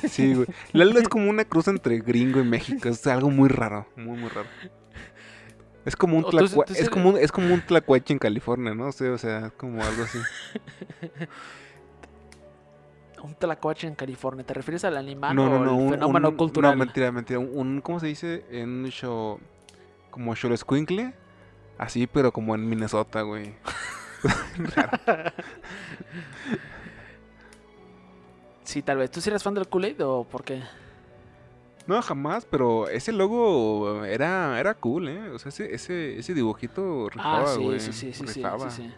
[0.08, 0.46] Sí, güey.
[0.72, 2.88] Lalo es como una cruz entre gringo y México.
[2.88, 3.86] Es algo muy raro.
[3.96, 4.48] Muy, muy raro.
[5.84, 8.88] Es como un, tú- tú es como un, es como un tlacuache en California, ¿no?
[8.88, 10.18] O sea, o sea, es como algo así.
[13.22, 14.44] Un tlacuache en California.
[14.44, 16.72] ¿Te refieres al animal no, no, o al Un, fenómeno un- cultural?
[16.72, 17.38] No, mentira, mentira.
[17.40, 18.44] Un, ¿cómo se dice?
[18.50, 19.40] En un show.
[20.10, 21.14] Como show escuincle.
[21.78, 23.54] Así, pero como en Minnesota, güey.
[28.64, 29.10] Sí, tal vez.
[29.10, 30.62] ¿Tú sí eres fan del Kool-Aid o por qué?
[31.86, 35.30] No, jamás, pero ese logo era, era cool, ¿eh?
[35.30, 37.80] O sea, ese, ese, ese dibujito rifaba, Ah, sí, güey.
[37.80, 38.90] sí, sí, sí, sí, sí, sí.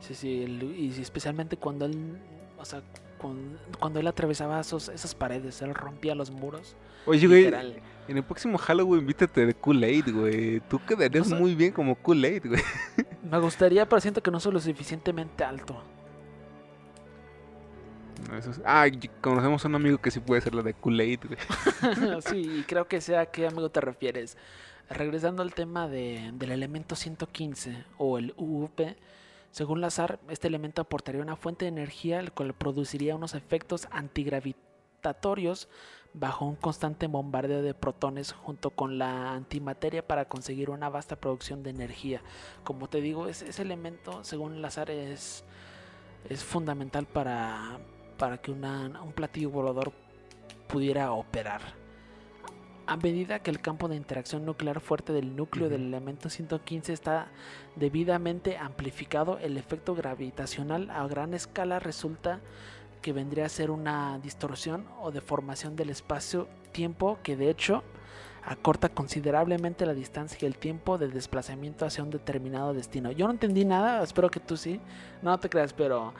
[0.00, 2.18] Sí, sí, el- y especialmente cuando él,
[2.56, 2.82] o sea,
[3.18, 6.76] cuando, cuando él atravesaba esos, esas paredes, él rompía los muros.
[7.06, 7.46] Oye, güey,
[8.08, 10.60] en el próximo Halloween vítate de Kool-Aid, güey.
[10.60, 12.62] Tú quedarías O sea- muy bien como Kool-Aid, güey.
[13.30, 15.82] Me gustaría, pero siento que no soy lo suficientemente alto.
[18.28, 18.86] No, eso es- Ah,
[19.20, 22.20] conocemos a un amigo que sí puede ser la de Kool-Aid, güey.
[22.22, 24.36] sí, creo que sé a qué amigo te refieres.
[24.90, 28.80] Regresando al tema de, del elemento 115 o el UUP,
[29.50, 35.68] según Lazar, este elemento aportaría una fuente de energía el cual produciría unos efectos antigravitatorios
[36.14, 41.62] bajo un constante bombardeo de protones junto con la antimateria para conseguir una vasta producción
[41.62, 42.22] de energía.
[42.64, 45.44] Como te digo, es- ese elemento, según Lazar, es,
[46.28, 47.78] es fundamental para,
[48.16, 49.92] para que un platillo volador
[50.66, 51.77] pudiera operar.
[52.88, 57.26] A medida que el campo de interacción nuclear fuerte del núcleo del elemento 115 está
[57.76, 62.40] debidamente amplificado, el efecto gravitacional a gran escala resulta
[63.02, 67.84] que vendría a ser una distorsión o deformación del espacio-tiempo que de hecho
[68.42, 73.12] acorta considerablemente la distancia y el tiempo de desplazamiento hacia un determinado destino.
[73.12, 74.80] Yo no entendí nada, espero que tú sí.
[75.20, 76.14] No te creas, pero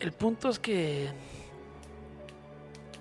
[0.00, 1.10] el punto es que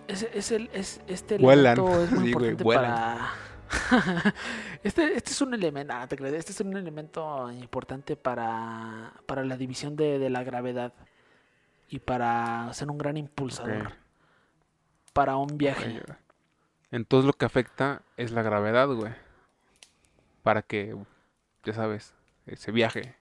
[0.08, 1.78] es, es el, es, este Vuelan.
[1.78, 2.91] elemento es muy Sí, güey, importante vuelan.
[2.93, 3.34] para
[4.84, 9.96] este, este es un elemento, ah, este es un elemento importante para, para la división
[9.98, 10.93] de, de la gravedad
[11.89, 13.91] y para ser un gran impulsador
[15.17, 16.02] para un viaje.
[16.06, 16.17] Güey.
[16.91, 19.13] Entonces lo que afecta es la gravedad, güey.
[20.43, 20.96] Para que,
[21.63, 22.13] ya sabes,
[22.46, 23.16] ese viaje.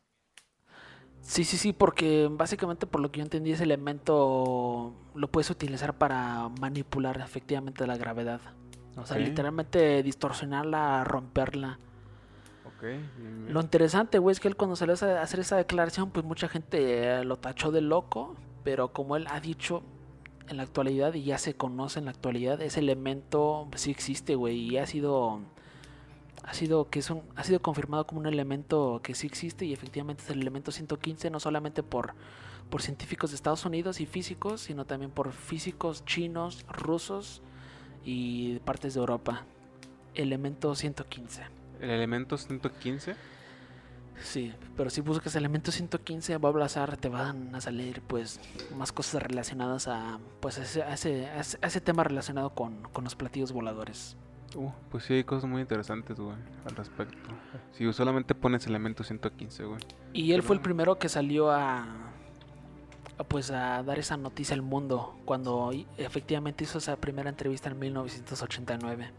[1.27, 5.93] Sí, sí, sí, porque básicamente por lo que yo entendí ese elemento lo puedes utilizar
[5.99, 8.41] para manipular efectivamente la gravedad.
[8.97, 11.79] O sea, literalmente distorsionarla, romperla.
[13.49, 17.19] Lo interesante, güey, es que él cuando salió a hacer esa declaración, pues mucha gente
[17.19, 19.83] eh, lo tachó de loco, pero como él ha dicho
[20.49, 24.37] en la actualidad y ya se conoce en la actualidad, ese elemento pues, sí existe,
[24.37, 25.41] güey, y ha sido
[26.47, 29.73] ha sido que es un, ha sido confirmado como un elemento que sí existe y
[29.73, 32.15] efectivamente es el elemento 115 no solamente por
[32.71, 37.41] por científicos de Estados Unidos y físicos, sino también por físicos chinos, rusos
[38.05, 39.45] y partes de Europa.
[40.17, 41.43] Elemento 115.
[41.81, 43.15] El elemento 115.
[44.21, 48.41] Sí, pero si buscas elemento 115 Bob Lazar te van a salir pues
[48.77, 52.51] más cosas relacionadas a pues a ese, a ese, a ese- a ese tema relacionado
[52.51, 54.17] con, con los platillos voladores.
[54.55, 57.17] Uh, pues sí, hay cosas muy interesantes, güey, al respecto.
[57.73, 59.81] Si solamente pones elemento 115, güey.
[60.13, 61.85] Y él fue el primero que salió a,
[63.19, 67.79] a, pues a dar esa noticia al mundo cuando efectivamente hizo esa primera entrevista en
[67.79, 69.11] 1989.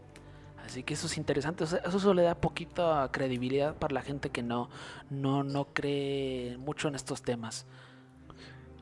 [0.64, 1.64] Así que eso es interesante.
[1.64, 4.68] O sea, eso le da poquita credibilidad para la gente que no,
[5.08, 7.66] no, no cree mucho en estos temas.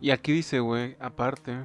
[0.01, 1.65] Y aquí dice, güey, aparte,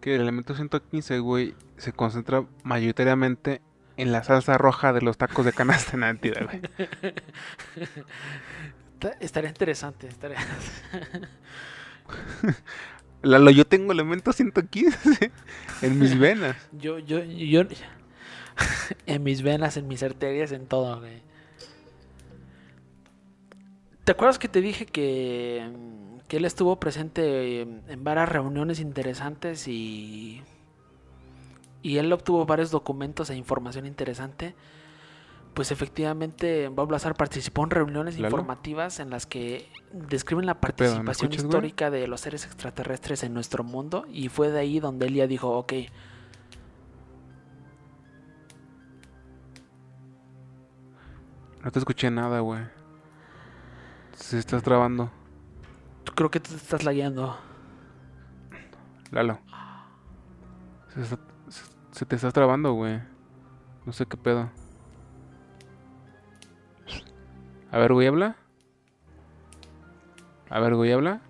[0.00, 3.62] que el elemento 115, güey, se concentra mayoritariamente
[3.98, 6.62] en la salsa roja de los tacos de canasta en Antida, güey.
[9.20, 10.38] Estaría interesante, estaría...
[13.22, 15.32] Lalo, yo tengo elemento 115
[15.82, 16.56] en mis venas.
[16.72, 17.62] Yo, yo, yo,
[19.06, 21.20] en mis venas, en mis arterias, en todo, güey.
[24.04, 25.68] ¿Te acuerdas que te dije que,
[26.28, 30.42] que él estuvo presente en varias reuniones interesantes y,
[31.82, 34.54] y él obtuvo varios documentos e información interesante?
[35.54, 41.90] Pues efectivamente Bob Lazar participó en reuniones informativas en las que describen la participación histórica
[41.90, 45.50] de los seres extraterrestres en nuestro mundo y fue de ahí donde él ya dijo,
[45.56, 45.72] ok,
[51.64, 52.62] No te escuché nada, güey.
[54.14, 55.10] Se estás trabando.
[56.14, 57.38] Creo que te estás lagueando.
[59.10, 59.38] Lalo.
[60.94, 61.18] Se,
[62.04, 63.00] te estás trabando, güey.
[63.84, 64.50] No sé qué pedo.
[67.70, 68.36] A ver, güey, habla.
[70.50, 71.20] A ver, güey, habla.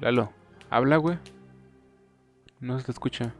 [0.00, 0.32] Lalo,
[0.70, 1.18] habla, güey.
[2.60, 3.34] No se te escucha.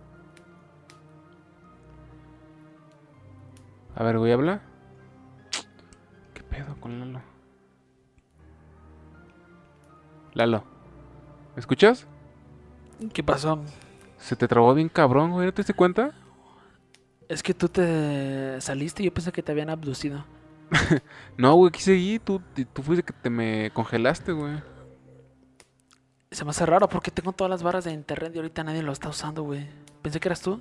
[3.95, 4.63] A ver, güey, habla.
[6.35, 7.21] ¿Qué pedo con Lalo?
[10.35, 10.65] Lalo,
[11.55, 12.07] ¿me escuchas?
[13.13, 13.63] ¿Qué pasó?
[14.19, 16.13] Se te trabó bien cabrón, güey, ¿no te diste cuenta?
[17.29, 20.25] Es que tú te saliste y yo pensé que te habían abducido.
[21.37, 24.61] no, güey, aquí seguí, tú, tú fuiste que te me congelaste, güey.
[26.31, 28.93] Se me hace raro porque tengo todas las barras de internet y ahorita nadie lo
[28.93, 29.67] está usando, güey.
[30.03, 30.61] Pensé que eras tú.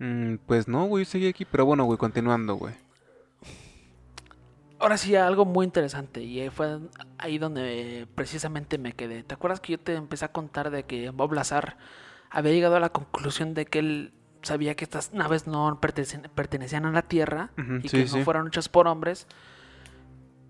[0.00, 2.74] Mm, pues no, güey, seguí aquí, pero bueno, güey, continuando, güey.
[4.80, 6.78] Ahora sí, algo muy interesante, y fue
[7.18, 9.24] ahí donde precisamente me quedé.
[9.24, 11.76] ¿Te acuerdas que yo te empecé a contar de que Bob Lazar
[12.30, 14.12] había llegado a la conclusión de que él
[14.42, 17.50] sabía que estas naves no pertenecían a la Tierra
[17.82, 19.26] y que no fueron hechas por hombres?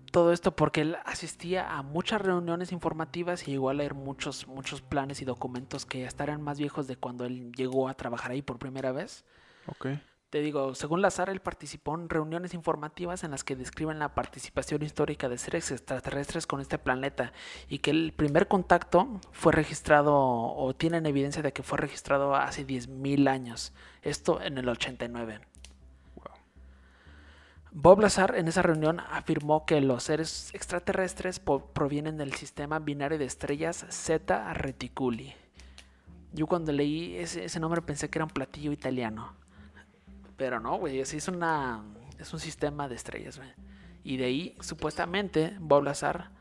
[0.09, 4.81] todo esto porque él asistía a muchas reuniones informativas y llegó a leer muchos, muchos
[4.81, 8.41] planes y documentos que hasta eran más viejos de cuando él llegó a trabajar ahí
[8.41, 9.23] por primera vez.
[9.67, 9.87] Ok.
[10.29, 14.83] Te digo, según Lazar, él participó en reuniones informativas en las que describen la participación
[14.83, 17.33] histórica de seres extraterrestres con este planeta
[17.67, 22.67] y que el primer contacto fue registrado o tienen evidencia de que fue registrado hace
[22.67, 23.73] 10.000 años.
[24.03, 25.41] Esto en el 89.
[27.71, 33.25] Bob Lazar en esa reunión afirmó que los seres extraterrestres provienen del sistema binario de
[33.25, 35.33] estrellas Z Reticuli.
[36.33, 39.38] Yo cuando leí ese, nombre pensé que era un platillo italiano.
[40.39, 41.83] Pero no, güey, es, una,
[42.17, 43.49] es un sistema de estrellas, güey.
[44.05, 46.31] Y de ahí, supuestamente, Bob Lazar,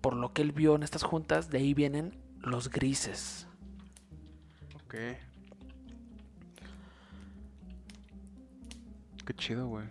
[0.00, 3.48] por lo que él vio en estas juntas, de ahí vienen los grises.
[4.84, 4.94] Ok.
[9.26, 9.86] Qué chido, güey.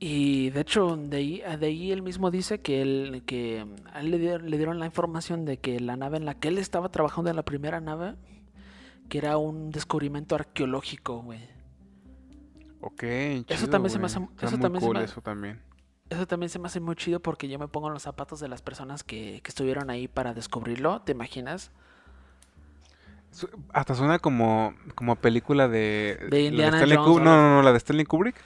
[0.00, 4.10] Y de hecho, de ahí, de ahí él mismo dice que, él, que a él
[4.10, 7.36] le dieron, la información de que la nave en la que él estaba trabajando, en
[7.36, 8.14] la primera nave,
[9.10, 11.53] que era un descubrimiento arqueológico, güey.
[12.86, 15.58] Ok, chido, eso también se me hace, eso también cool, eso también.
[16.10, 18.48] Eso también se me hace muy chido porque yo me pongo en los zapatos de
[18.48, 21.70] las personas que, que estuvieron ahí para descubrirlo, ¿te imaginas?
[23.72, 26.26] Hasta suena como, como película de...
[26.28, 26.94] De Indiana Jones.
[26.94, 28.36] No, no, no, la de Stanley Kubrick.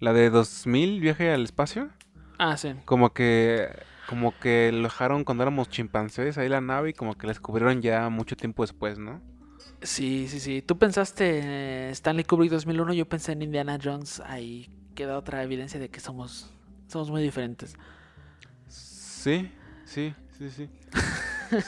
[0.00, 1.90] La de 2000, viaje al espacio.
[2.38, 2.74] Ah, sí.
[2.86, 3.68] Como que
[4.08, 7.80] como que lo dejaron cuando éramos chimpancés ahí la nave y como que la descubrieron
[7.80, 9.22] ya mucho tiempo después, ¿no?
[9.82, 10.62] Sí, sí, sí.
[10.62, 14.20] Tú pensaste en Stanley Kubrick 2001, yo pensé en Indiana Jones.
[14.24, 16.50] Ahí queda otra evidencia de que somos
[16.88, 17.74] somos muy diferentes.
[18.68, 19.50] Sí,
[19.84, 20.68] sí, sí, sí.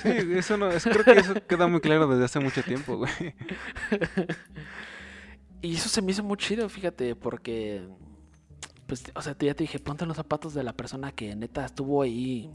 [0.02, 3.12] Sí, eso no, creo que eso queda muy claro desde hace mucho tiempo, güey.
[5.60, 7.86] Y eso se me hizo muy chido, fíjate, porque
[8.86, 12.02] pues, o sea, ya te dije, ponte los zapatos de la persona que neta estuvo
[12.02, 12.50] ahí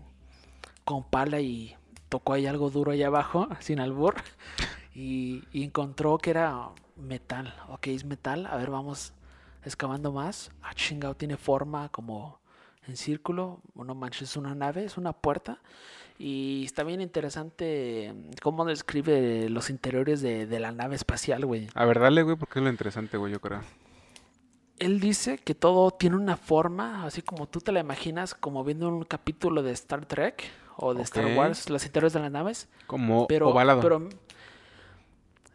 [0.85, 1.75] con pala y
[2.07, 4.15] tocó ahí algo duro ahí abajo, sin albur,
[4.93, 7.53] y, encontró que era metal.
[7.69, 9.13] Ok, es metal, a ver, vamos
[9.63, 10.51] excavando más.
[10.61, 12.39] Ah, chingado, tiene forma como
[12.87, 13.61] en círculo.
[13.73, 15.59] Bueno, manches, es una nave, es una puerta.
[16.17, 21.69] Y está bien interesante cómo describe los interiores de, de la nave espacial, güey.
[21.75, 23.61] A ver, dale, güey, porque es lo interesante, güey, yo creo
[24.79, 28.87] él dice que todo tiene una forma, así como tú te la imaginas, como viendo
[28.87, 30.43] un capítulo de Star Trek
[30.77, 32.69] o de Star Wars, las interiores de las naves.
[32.87, 33.81] Como pero, ovalado.
[33.81, 34.09] Pero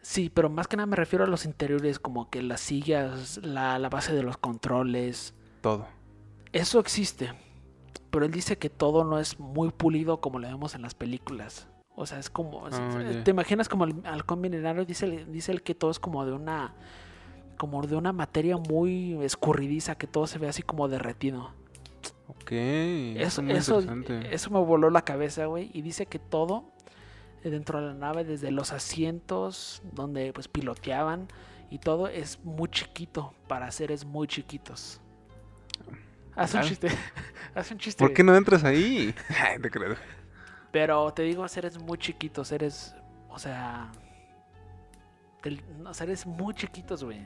[0.05, 3.79] Sí, pero más que nada me refiero a los interiores, como que las sillas, la,
[3.79, 5.35] la base de los controles.
[5.62, 5.87] Todo.
[6.53, 7.33] Eso existe.
[8.11, 11.69] Pero él dice que todo no es muy pulido como lo vemos en las películas.
[11.97, 12.69] O sea, es como.
[12.69, 13.23] es- Ah.
[13.25, 14.85] ¿Te imaginas como el halcón milenario?
[14.85, 16.75] Dice, dice el que todo es como de una.
[17.57, 21.53] Como de una materia muy escurridiza, que todo se ve así como derretido.
[22.29, 22.51] Ok.
[22.53, 23.81] Eso, eso,
[24.31, 25.71] eso me voló la cabeza, güey.
[25.73, 26.74] Y dice que todo
[27.50, 31.28] dentro de la nave, desde los asientos donde pues piloteaban
[31.70, 35.00] y todo, es muy chiquito para seres muy chiquitos.
[36.37, 36.64] Haz un Ah.
[36.64, 36.88] chiste.
[37.54, 38.02] Haz un chiste.
[38.04, 39.14] ¿Por qué no entras ahí?
[39.40, 39.94] Ay, te creo.
[40.72, 42.94] Pero te digo, seres muy chiquitos, seres,
[43.28, 43.90] o sea,
[45.42, 47.20] del- no, seres muy chiquitos, güey.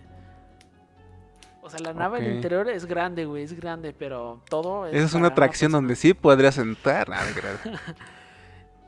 [1.63, 2.25] O sea, la nave Ok.
[2.25, 5.97] del interior es grande, güey, es grande, pero todo es Esa es una atracción donde
[5.97, 7.07] sí podrías entrar.
[7.35, 7.59] Creo.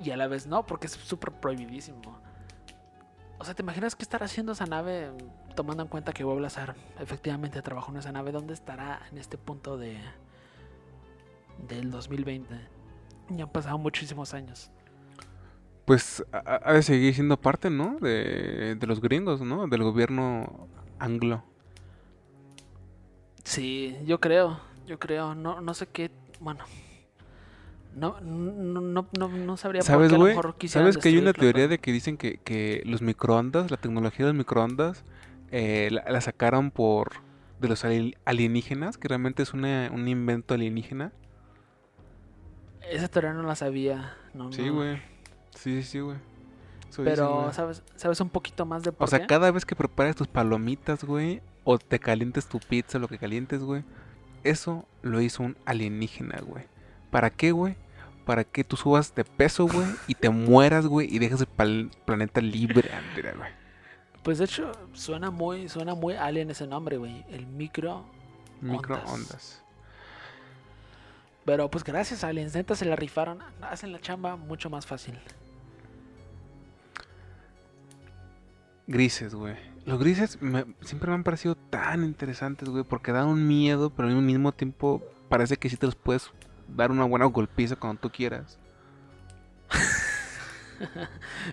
[0.02, 2.00] Y a la vez no, porque es súper prohibidísimo.
[3.38, 5.10] O sea, ¿te imaginas qué estará haciendo esa nave
[5.54, 8.32] tomando en cuenta que Bob Lazar efectivamente trabajó en esa nave?
[8.32, 9.98] ¿Dónde estará en este punto de
[11.68, 12.54] del 2020?
[13.30, 14.70] Ya han pasado muchísimos años.
[15.84, 17.98] Pues ha de seguir siendo parte, ¿no?
[17.98, 19.66] De, de los gringos, ¿no?
[19.66, 21.42] Del gobierno anglo.
[23.44, 26.10] Sí, yo creo, yo creo, no, no sé qué,
[26.40, 26.64] bueno,
[27.94, 31.18] no, no, no, no, no sabría por ¿Sabes, qué a lo mejor ¿Sabes que hay
[31.18, 35.04] una teoría de que dicen que, que los microondas, la tecnología de los microondas,
[35.50, 37.10] eh, la, la sacaron por
[37.60, 41.12] de los ali- alienígenas, que realmente es una- un invento alienígena?
[42.90, 44.74] Esa teoría no la sabía, no, Sí, no.
[44.74, 44.96] güey.
[45.54, 46.16] Sí, sí, sí, güey.
[46.96, 47.52] Pero.
[47.52, 49.26] ¿sabes, ¿sabes un poquito más de por O sea, qué?
[49.26, 53.62] cada vez que prepares tus palomitas, güey, o te calientes tu pizza, lo que calientes,
[53.62, 53.84] güey,
[54.42, 56.64] eso lo hizo un alienígena, güey.
[57.10, 57.76] ¿Para qué, güey?
[58.24, 62.40] Para que tú subas de peso, güey, y te mueras, güey, y dejes el planeta
[62.40, 63.50] libre, Andrea, güey.
[64.22, 68.04] Pues de hecho, suena muy, suena muy alien ese nombre, güey, el micro.
[68.60, 69.62] Microondas.
[71.46, 75.18] Pero pues gracias aliens, neta se la rifaron, hacen la chamba mucho más fácil.
[78.86, 79.54] Grises, güey.
[79.86, 84.08] Los grises me- siempre me han parecido tan interesantes, güey, porque dan un miedo, pero
[84.08, 86.30] al mismo tiempo parece que sí te los puedes
[86.74, 88.58] dar una buena golpiza cuando tú quieras.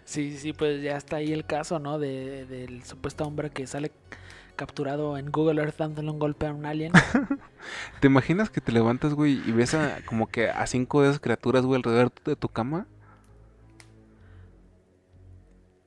[0.05, 1.99] Sí, sí, pues ya está ahí el caso, ¿no?
[1.99, 3.91] De, del supuesto hombre que sale
[4.55, 6.93] capturado en Google Earth dándole un golpe a un alien.
[7.99, 11.19] ¿Te imaginas que te levantas, güey, y ves a, como que a cinco de esas
[11.19, 12.87] criaturas, güey, alrededor de tu cama?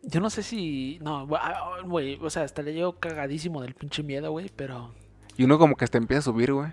[0.03, 0.99] Yo no sé si.
[1.01, 2.19] No, gua- ah, güey.
[2.23, 4.51] O sea, estaría yo cagadísimo del pinche miedo, güey.
[4.55, 4.95] Pero
[5.38, 6.73] Y uno como que hasta empieza a subir, güey.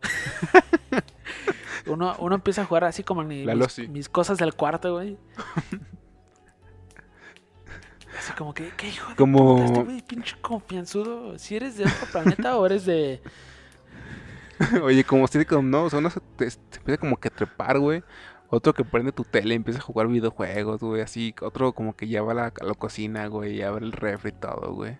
[1.88, 3.46] uno, uno empieza a jugar así como mi-
[3.88, 5.16] mis, cosas del cuarto, güey.
[8.18, 10.02] Así como que, ¿qué hijo de Como- puta este güey?
[10.02, 11.38] Pinche confianzudo.
[11.38, 13.20] Si eres de otro planeta o eres de.
[14.82, 17.78] Oye, como si no, o sea, uno se, te- se empieza como que a trepar,
[17.78, 18.02] güey.
[18.50, 21.34] Otro que prende tu tele y empieza a jugar videojuegos, güey, así.
[21.42, 24.30] Otro como que ya va a la, a la cocina, güey, y abre el refri
[24.30, 24.98] y todo, güey.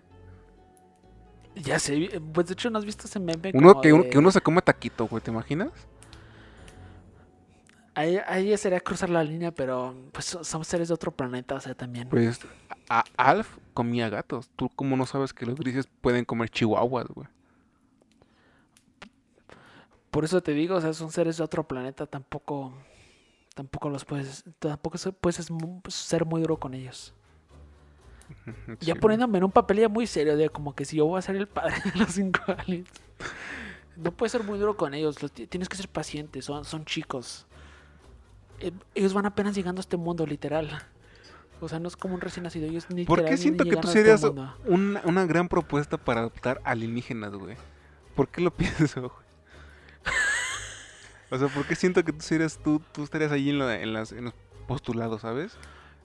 [1.55, 3.51] Ya sé, pues de hecho, ¿no has visto ese meme?
[3.55, 5.71] Uno como que, uno de- que uno se come taquito, güey, ¿te imaginas?
[7.99, 11.59] Ahí, ahí sería cruzar la línea, pero pues so- somos seres de otro planeta, o
[11.59, 12.07] sea, también.
[12.07, 12.39] Pues
[12.89, 14.49] a, Alf comía gatos.
[14.55, 17.27] ¿Tú cómo no sabes que los grises pueden comer chihuahuas, güey?
[20.11, 22.73] Por eso te digo, o sea, son seres de otro planeta, tampoco.
[23.53, 24.43] Tampoco los puedes.
[24.59, 25.45] Tampoco puedes
[25.89, 27.13] ser muy duro con ellos.
[28.79, 31.21] Ya poniéndome en un papel ya muy serio, de como que si yo voy a
[31.21, 32.89] ser el padre de los cinco aliens.
[33.97, 36.85] No puedes ser muy duro con ellos, los ti- tienes que ser paciente, son, son
[36.85, 37.45] chicos.
[38.61, 40.81] Eh, Ellos van apenas llegando a este mundo, literal.
[41.61, 43.87] O sea, no es como un recién nacido, ellos ni ¿Por qué siento que tú
[43.89, 44.23] serías
[44.65, 47.57] una, una gran propuesta para adoptar alienígenas, güey?
[48.15, 49.11] ¿Por qué lo pienso, güey?
[51.31, 53.93] O sea, ¿por qué siento que tú serías tú, tú estarías ahí en, la- en
[53.93, 54.33] las, en los
[54.67, 55.57] postulados, ¿sabes?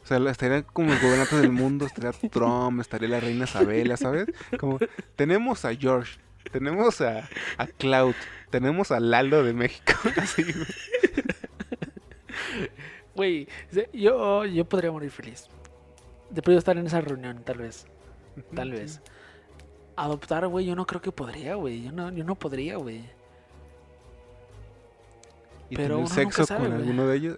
[0.02, 4.26] O sea, estarían como los gobernantes del mundo, estaría Trump, estaría la reina Isabela, ¿sabes?
[4.60, 4.78] Como,
[5.16, 6.18] tenemos a George,
[6.52, 7.26] tenemos a,
[7.56, 8.14] a Cloud,
[8.50, 10.66] tenemos a Lalo de México, así, güey.
[13.14, 13.48] Güey,
[13.92, 15.48] yo, yo podría morir feliz.
[16.30, 17.86] De estar en esa reunión, tal vez.
[18.54, 19.00] Tal vez.
[19.96, 21.84] Adoptar, güey, yo no creo que podría, güey.
[21.84, 23.04] Yo no, yo no podría, güey.
[25.70, 27.36] Y Pero tener sexo sabe, con alguno de ellos.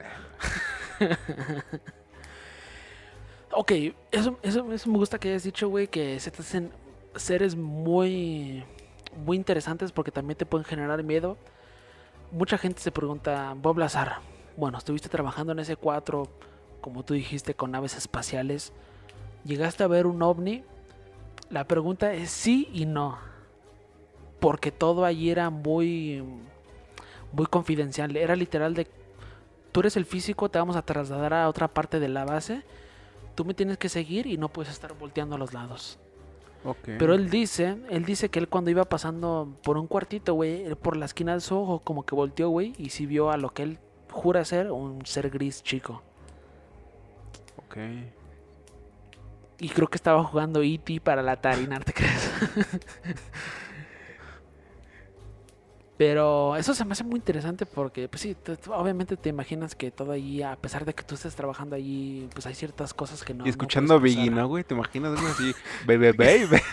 [3.58, 3.72] Ok,
[4.10, 6.70] eso, eso, eso me gusta que hayas dicho, güey, que se te hacen
[7.14, 8.64] seres muy,
[9.24, 11.38] muy interesantes porque también te pueden generar miedo.
[12.32, 14.18] Mucha gente se pregunta, Bob Lazar,
[14.56, 16.28] bueno, estuviste trabajando en ese 4,
[16.80, 18.72] como tú dijiste, con naves espaciales.
[19.46, 20.62] ¿llegaste a ver un ovni?
[21.48, 23.18] La pregunta es sí y no.
[24.40, 26.22] Porque todo allí era muy,
[27.32, 28.16] muy confidencial.
[28.16, 28.86] Era literal de,
[29.72, 32.62] tú eres el físico, te vamos a trasladar a otra parte de la base.
[33.34, 35.98] Tú me tienes que seguir y no puedes estar volteando a los lados.
[36.64, 36.78] Ok.
[36.98, 40.96] Pero él dice, él dice que él cuando iba pasando por un cuartito, güey, por
[40.96, 43.62] la esquina de su ojo, como que volteó, güey, y sí vio a lo que
[43.62, 43.78] él
[44.16, 46.02] jura ser un ser gris chico.
[47.58, 47.76] Ok.
[49.58, 51.00] Y creo que estaba jugando E.T.
[51.00, 52.30] para la Atari, ¿no te crees?
[55.98, 59.90] Pero eso se me hace muy interesante porque, pues sí, te- obviamente te imaginas que
[59.90, 63.32] todo allí, a pesar de que tú estés trabajando allí, pues hay ciertas cosas que
[63.32, 63.44] no.
[63.44, 64.28] y no escuchando a Biggie.
[64.30, 64.62] ¿no, güey?
[64.62, 65.54] ¿Te imaginas algo así?
[65.86, 66.60] Baby, baby.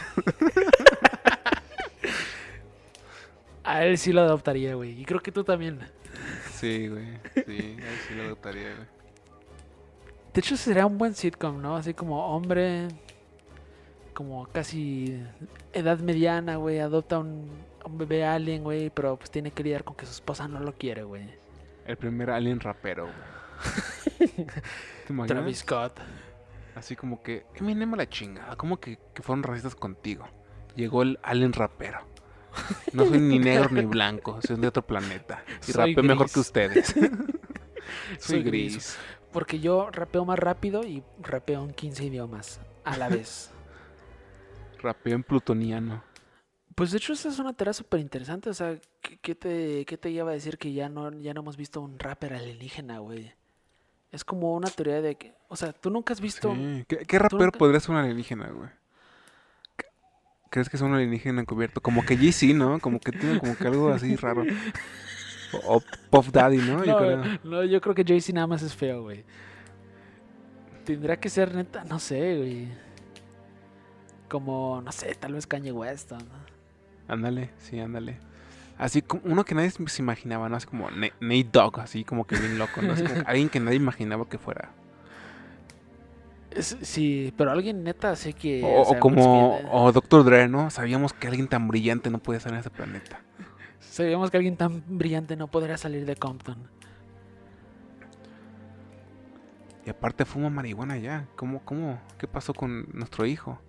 [3.66, 5.00] A él sí lo adoptaría, güey.
[5.02, 5.80] Y creo que tú también.
[6.64, 7.06] Sí, güey.
[7.46, 8.88] Sí, ahí sí lo adoptaría, güey.
[10.34, 11.76] De hecho, sería un buen sitcom, ¿no?
[11.76, 12.88] Así como hombre,
[14.14, 15.22] como casi
[15.74, 17.52] edad mediana, güey, adopta un,
[17.84, 20.74] un bebé alien, güey, pero pues tiene que lidiar con que su esposa no lo
[20.74, 21.30] quiere, güey.
[21.86, 24.30] El primer alien rapero, güey.
[25.06, 25.28] ¿Te imaginas?
[25.28, 26.00] Travis Scott.
[26.76, 30.30] Así como que, Eminem a la chingada, como que, que fueron racistas contigo.
[30.78, 32.13] Llegó el alien rapero.
[32.94, 35.44] No soy ni negro ni blanco, soy de otro planeta.
[35.68, 36.88] Y Soy rapeo mejor que ustedes.
[36.94, 37.10] soy,
[38.20, 38.74] Soy gris.
[38.74, 38.98] gris.
[39.32, 43.50] Porque yo rapeo más rápido y rapeo en 15 idiomas a la vez.
[44.80, 46.04] Rapeo en plutoniano.
[46.76, 49.96] Pues de hecho esa es una tarea súper interesante, o sea, ¿qué, qué te, qué
[49.98, 53.32] te lleva a decir que ya no, ya no hemos visto un rapper alienígena, güey?
[54.12, 56.54] Es como una teoría de que, o sea, tú nunca has visto...
[56.54, 56.84] Sí.
[56.88, 58.70] ¿Qué, qué rapero nunca- podría ser un alienígena, güey?
[60.54, 61.82] ¿Qué- ¿Crees que es un alienígena encubierto?
[61.82, 62.80] Como que Jay-Z, ¿no?
[62.80, 64.44] Como que tiene como que algo así raro.
[65.66, 66.84] O, o Puff Daddy, ¿no?
[66.86, 67.24] Yo creo.
[67.44, 69.24] No, yo creo que Jay-Z nada más es feo, güey.
[70.86, 72.68] Tendrá que ser neta, no sé, güey.
[74.30, 76.18] Como, no sé, tal vez Kanye West, ¿no?
[77.08, 78.18] Ándale, sí, ándale.
[78.78, 80.56] Así como uno que nadie se imaginaba, ¿no?
[80.56, 82.94] Así como Na- Nate Dogg, así como que bien loco, ¿no?
[82.94, 84.72] Así como alguien que nadie imaginaba que fuera.
[86.60, 88.64] Sí, pero alguien neta sé que...
[88.64, 90.24] O, o sea, como, o Dr.
[90.24, 90.70] Dre, ¿no?
[90.70, 93.22] Sabíamos que alguien tan brillante no podía estar en ese planeta.
[93.80, 96.68] Sabíamos que alguien tan brillante no podría salir de Compton.
[99.86, 101.28] Y aparte fuma marihuana ya.
[101.36, 102.00] ¿Cómo, cómo?
[102.18, 103.60] ¿Qué pasó con nuestro hijo?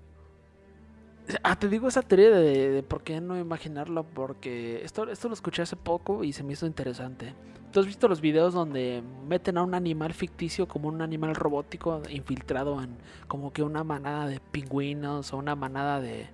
[1.42, 5.34] Ah, te digo esa teoría de, de por qué no imaginarlo, porque esto, esto lo
[5.34, 7.34] escuché hace poco y se me hizo interesante.
[7.72, 12.02] ¿Tú has visto los videos donde meten a un animal ficticio como un animal robótico
[12.08, 12.96] infiltrado en
[13.26, 16.28] como que una manada de pingüinos o una manada de,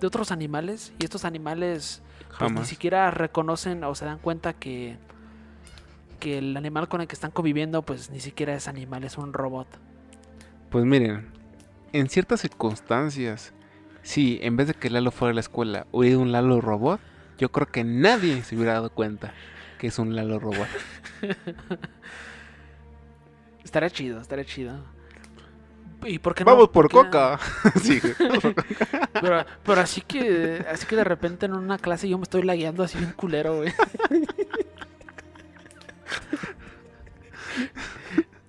[0.00, 0.92] de otros animales?
[0.98, 2.02] Y estos animales
[2.38, 4.96] pues, ni siquiera reconocen o se dan cuenta que,
[6.18, 9.32] que el animal con el que están conviviendo pues ni siquiera es animal, es un
[9.32, 9.68] robot.
[10.70, 11.28] Pues miren,
[11.92, 13.52] en ciertas circunstancias,
[14.02, 17.00] si en vez de que Lalo fuera a la escuela hubiera un Lalo robot,
[17.38, 19.32] yo creo que nadie se hubiera dado cuenta
[19.78, 20.66] que es un Lalo robot.
[23.64, 24.78] Estaría chido, estaría chido.
[26.04, 26.52] ¿Y por qué no?
[26.52, 27.38] Vamos por qué- coca.
[27.82, 28.00] sí.
[29.20, 32.82] Pero, pero así que así que de repente en una clase yo me estoy lagueando
[32.82, 33.70] así bien culero, güey.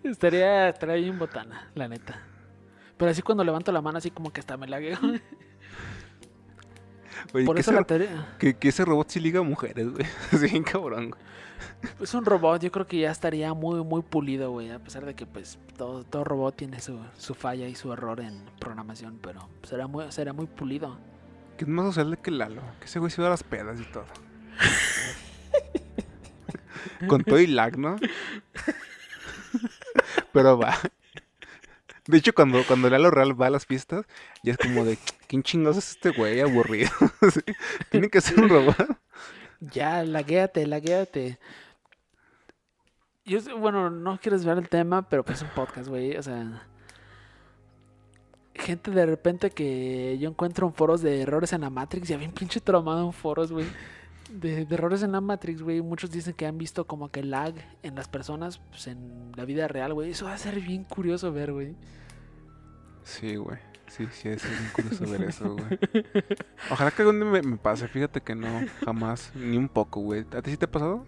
[0.03, 2.19] estaría, estaría bien botana, la neta.
[3.01, 4.99] Pero así cuando levanto la mano así como que hasta me lagueo.
[7.33, 8.35] Oye, Por eso ese, la teoría.
[8.37, 10.05] que, que ese robot sí liga a mujeres, güey.
[10.31, 11.21] Así bien cabrón, güey.
[11.99, 14.69] Es un robot, yo creo que ya estaría muy, muy pulido, güey.
[14.69, 18.19] A pesar de que pues todo, todo robot tiene su, su falla y su error
[18.19, 20.99] en programación, pero será muy, será muy pulido.
[21.57, 22.61] Que es más social que Lalo.
[22.79, 24.05] Que ese güey se va a las pedas y todo.
[27.07, 27.95] Con todo y lag, ¿no?
[30.31, 30.77] Pero va.
[32.07, 34.05] De hecho, cuando, cuando Lalo Real va a las fiestas,
[34.43, 34.97] ya es como de,
[35.27, 36.89] ¿quién chingados es este güey aburrido?
[37.91, 38.97] Tiene que ser un robot.
[39.59, 41.37] Ya, laguéate, laguéate.
[43.23, 46.17] Yo, bueno, no quieres ver el tema, pero pues es un podcast, güey.
[46.17, 46.67] O sea,
[48.55, 52.31] gente de repente que yo encuentro en foros de errores en la Matrix, ya bien
[52.31, 53.67] pinche traumado en foros, güey.
[54.31, 55.81] De, de errores en la Matrix, güey.
[55.81, 57.53] Muchos dicen que han visto como que lag
[57.83, 60.11] en las personas, pues en la vida real, güey.
[60.11, 61.75] Eso va a ser bien curioso ver, güey.
[63.03, 63.57] Sí, güey.
[63.87, 65.79] Sí, sí, es bien curioso ver eso, güey.
[66.71, 67.87] Ojalá que algún día me, me pase.
[67.89, 68.47] Fíjate que no,
[68.85, 69.31] jamás.
[69.35, 70.25] Ni un poco, güey.
[70.35, 71.05] ¿A ti sí te ha pasado?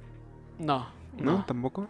[0.59, 1.37] No, ¿No?
[1.37, 1.45] no.
[1.45, 1.87] ¿Tampoco?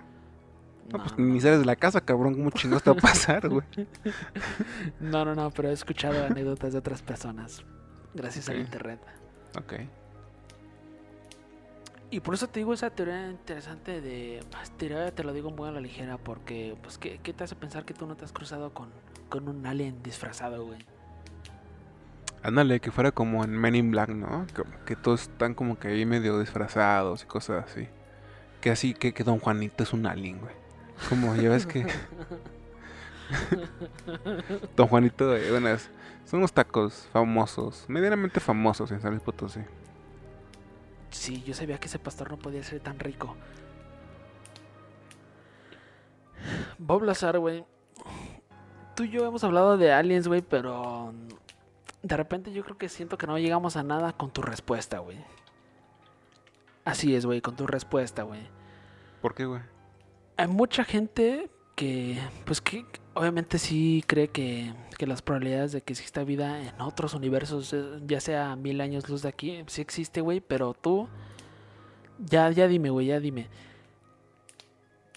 [0.91, 1.25] No, No, pues no.
[1.25, 2.35] ni sales de la casa, cabrón.
[2.35, 3.65] ¿Cómo chingados te va a pasar, güey?
[4.99, 7.63] No, no, no, pero he escuchado anécdotas de otras personas.
[8.13, 8.61] Gracias al Ok.
[8.61, 8.99] internet.
[9.57, 9.73] Ok.
[12.13, 14.39] Y por eso te digo esa teoría interesante de...
[14.77, 17.85] Teoría te lo digo muy a la ligera porque, pues, ¿qué, qué te hace pensar
[17.85, 18.89] que tú no te has cruzado con,
[19.29, 20.77] con un alien disfrazado, güey.
[22.43, 24.45] Ándale, que fuera como en Men in Black, ¿no?
[24.85, 27.87] Que, todos están como que ahí medio disfrazados y cosas así.
[28.61, 30.53] Que así, que, que Don Juanito es un alien, güey.
[31.09, 31.87] Como ya ves que
[34.75, 35.75] Don Juanito, de, bueno,
[36.25, 39.61] son unos tacos famosos, medianamente famosos en San Luis Potosí.
[41.13, 43.35] Sí, yo sabía que ese pastor no podía ser tan rico.
[46.77, 47.63] Bob Lazar, güey.
[48.95, 51.13] Tú y yo hemos hablado de aliens, güey, pero
[52.01, 55.17] de repente yo creo que siento que no llegamos a nada con tu respuesta, güey.
[56.83, 58.41] Así es, güey, con tu respuesta, güey.
[59.21, 59.61] ¿Por qué, güey?
[60.35, 64.73] Hay mucha gente que, pues que obviamente sí cree que,
[65.03, 69.09] que las probabilidades de que exista vida en otros universos, eh, ya sea mil años
[69.09, 71.09] luz de aquí, sí existe, güey, pero tú,
[72.19, 73.49] ya, ya dime, güey, ya dime.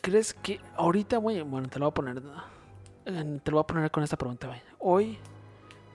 [0.01, 2.23] ¿Crees que ahorita, güey, bueno, te lo voy a poner,
[3.05, 4.61] eh, te lo voy a poner con esta pregunta, güey.
[4.81, 5.19] Hoy,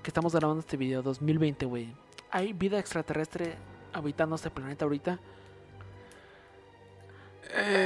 [0.01, 1.93] que estamos grabando este video, 2020, güey,
[2.29, 3.57] ¿hay vida extraterrestre
[3.91, 5.19] habitando este planeta ahorita?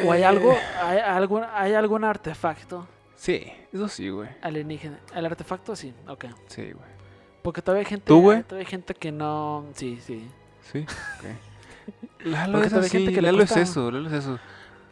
[0.06, 0.54] ¿O hay algo,
[0.84, 4.30] hay algún, hay algún artefacto Sí, eso sí, güey.
[4.42, 5.00] alienígena?
[5.14, 6.26] El artefacto sí, ok.
[6.48, 6.96] Sí, güey.
[7.42, 8.44] Porque todavía hay gente, ¿Tú, güey?
[8.44, 10.28] todavía hay gente que no, sí, sí.
[10.72, 12.26] Sí, ok.
[12.26, 14.40] Lalo es gente que le Lalo es eso, Lalo es eso.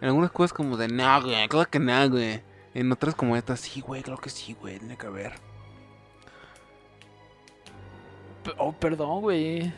[0.02, 2.42] En algunas cosas como de, no, güey, claro que no, güey.
[2.74, 5.34] En otras como estas, sí, güey, claro que sí, güey, tiene que haber.
[8.58, 9.74] Oh, perdón, güey.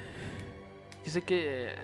[1.04, 1.76] Yo sé que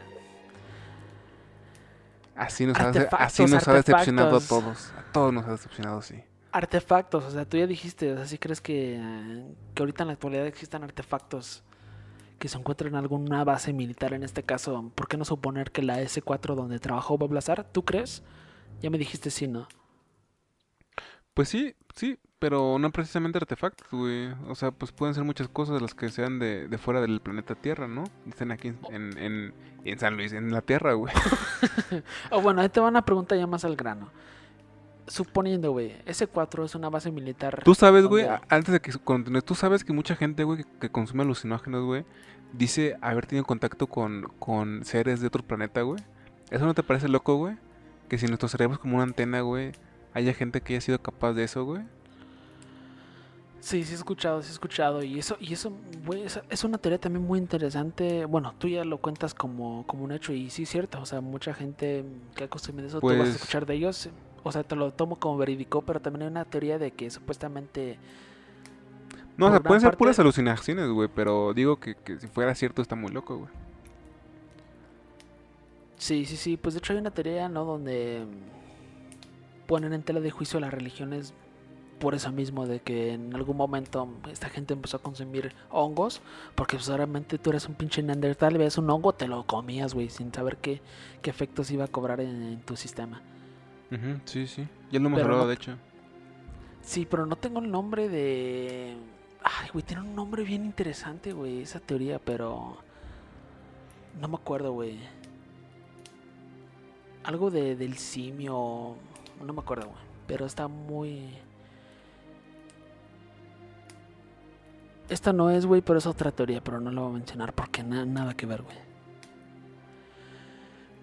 [2.36, 4.92] Así nos, ha, Artefactos, así nos ha decepcionado a todos.
[4.98, 6.24] A todos nos ha decepcionado, sí.
[6.52, 9.00] Artefactos, o sea, tú ya dijiste, o sea, ¿sí crees que,
[9.76, 11.64] que ahorita en la actualidad existan artefactos
[12.40, 14.92] que se encuentren en alguna base militar en este caso?
[14.96, 18.24] ¿Por qué no suponer que la S4 donde trabajó Bob Lazar, ¿tú crees?
[18.82, 19.68] Ya me dijiste sí, ¿no?
[21.34, 24.30] Pues sí, sí, pero no precisamente artefactos, güey.
[24.50, 27.56] O sea, pues pueden ser muchas cosas las que sean de, de fuera del planeta
[27.56, 28.12] Tierra, ¿no?
[28.28, 31.14] Estén aquí en, en, en- en San Luis, en la Tierra, güey.
[32.30, 34.12] Oh, bueno, ahí te va una pregunta ya más al grano.
[35.12, 37.62] Suponiendo, güey, S4 es una base militar.
[37.66, 40.90] Tú sabes, güey, antes de que continúes, tú sabes que mucha gente, güey, que, que
[40.90, 42.06] consume alucinógenos, güey,
[42.54, 46.02] dice haber tenido contacto con, con seres de otro planeta, güey.
[46.50, 47.58] ¿Eso no te parece loco, güey?
[48.08, 49.74] Que si nuestro cerebro es como una antena, güey,
[50.14, 51.82] haya gente que haya sido capaz de eso, güey.
[53.60, 55.04] Sí, sí he escuchado, sí he escuchado.
[55.04, 55.72] Y eso, y eso,
[56.06, 58.26] güey, es, una teoría también muy interesante.
[58.26, 61.00] Bueno, tú ya lo cuentas como, como un hecho y sí es cierto.
[61.02, 62.04] O sea, mucha gente
[62.34, 64.10] que ha consumido eso, tú vas a Pues- escuchar de ellos.
[64.44, 68.00] O sea, te lo tomo como verídico, pero también hay una teoría de que supuestamente...
[69.38, 72.54] No, o sea, pueden ser parte- puras alucinaciones, güey, pero digo que, que si fuera
[72.56, 73.50] cierto está muy loco, güey.
[75.98, 76.58] Sí, sí, sí.
[76.58, 77.64] Pues de hecho hay una teoría, ¿no?
[77.64, 78.26] Donde
[79.68, 81.34] ponen en tela de juicio las religiones
[82.00, 86.20] por eso mismo, de que en algún momento esta gente empezó a consumir hongos,
[86.56, 90.10] porque pues obviamente tú eres un pinche neandertal, ves un hongo, te lo comías, güey,
[90.10, 90.82] sin saber qué,
[91.22, 93.22] qué efectos iba a cobrar en, en tu sistema.
[93.92, 94.68] Ujú, sí, sí.
[94.92, 95.76] Ya lo hemos Pero hablado, no- de hecho.
[96.82, 98.96] Sí, pero no tengo el nombre de...
[99.44, 102.78] Ay, güey, tiene un nombre bien interesante, güey, esa teoría, pero...
[104.20, 104.98] No me acuerdo, güey.
[107.24, 108.96] Algo de, del simio...
[109.46, 110.00] No me acuerdo, güey.
[110.28, 111.30] Pero está muy...
[115.10, 117.84] Esta no es, güey, pero es otra teoría, pero no la voy a mencionar porque
[117.84, 118.78] na- nada que ver, güey.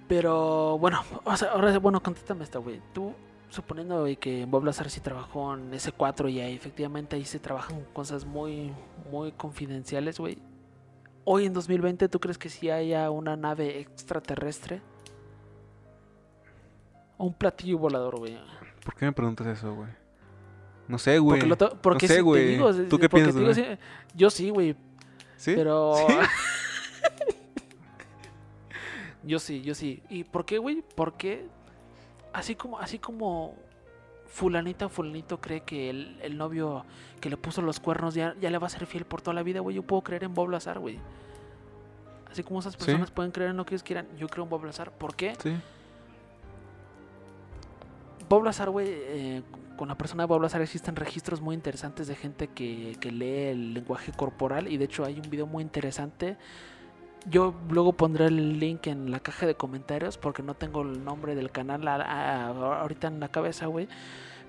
[0.09, 2.81] Pero bueno, o sea, ahora, bueno, contéstame esta, güey.
[2.95, 3.13] Tú,
[3.51, 7.85] suponiendo güey, que Bob Lazar sí trabajó en S4 y ahí efectivamente ahí se trabajan
[7.93, 8.73] cosas muy,
[9.11, 10.39] muy confidenciales, güey.
[11.25, 14.81] Hoy en 2020, ¿tú crees que sí haya una nave extraterrestre?
[17.19, 18.39] O un platillo volador, güey.
[18.83, 19.91] ¿Por qué me preguntas eso, güey?
[20.87, 21.47] No sé, güey.
[21.47, 22.47] Porque, porque sé, si te güey.
[22.47, 23.79] digo, ¿Tú qué piensas, te digo,
[24.15, 24.75] yo sí, güey,
[25.37, 25.53] ¿Sí?
[25.55, 25.95] pero...
[25.97, 26.15] ¿Sí?
[29.29, 30.03] yo sí, yo sí.
[30.09, 30.83] ¿Y por qué, güey?
[30.97, 31.47] Porque
[32.33, 33.55] así como, así como
[34.27, 36.85] fulanita o fulanito cree que el, el novio
[37.21, 39.43] que le puso los cuernos ya, ya le va a ser fiel por toda la
[39.43, 39.77] vida, güey.
[39.77, 40.99] Yo puedo creer en Bob Lazar, güey.
[42.31, 42.79] Así como esas Sí.
[42.85, 44.91] personas pueden creer en lo que ellos quieran, yo creo en Bob Lazar.
[44.93, 45.35] ¿Por qué?
[45.43, 45.57] Sí.
[48.29, 49.43] Bob Lazar, güey, eh,
[49.77, 53.47] con la persona de Bob Lazar existen registros muy interesantes de gente que, que lee
[53.53, 56.37] el lenguaje corporal y de hecho hay un video muy interesante.
[57.27, 61.35] Yo luego pondré el link en la caja de comentarios porque no tengo el nombre
[61.35, 63.89] del canal ahorita en la cabeza, güey.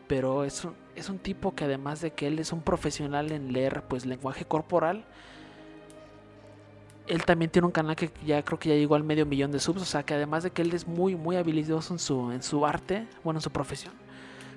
[0.08, 3.54] Pero es un, es un tipo que además de que él es un profesional en
[3.54, 5.04] leer pues lenguaje corporal,
[7.08, 9.60] él también tiene un canal que ya creo que ya llegó al medio millón de
[9.60, 9.82] subs.
[9.82, 12.66] O sea que además de que él es muy, muy habilidoso en su, en su
[12.66, 13.94] arte, bueno, en su profesión,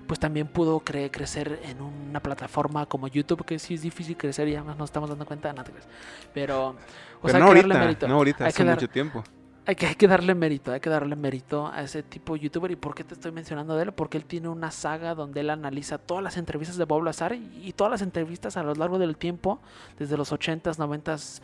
[0.06, 4.48] pues también pudo cre- crecer en una plataforma como YouTube, que sí es difícil crecer
[4.48, 5.70] y además nos estamos dando cuenta de nada.
[6.34, 6.76] Pero,
[7.22, 8.08] o Pero sea, no hay que darle ahorita, mérito.
[8.08, 9.24] no ahorita, Hay hace que dar- mucho tiempo.
[9.64, 12.68] Hay que, hay que darle mérito, hay que darle mérito a ese tipo de youtuber.
[12.72, 13.92] ¿Y por qué te estoy mencionando de él?
[13.92, 17.48] Porque él tiene una saga donde él analiza todas las entrevistas de Bob Lazar y,
[17.62, 19.60] y todas las entrevistas a lo largo del tiempo,
[20.00, 21.42] desde los 80s, 90s,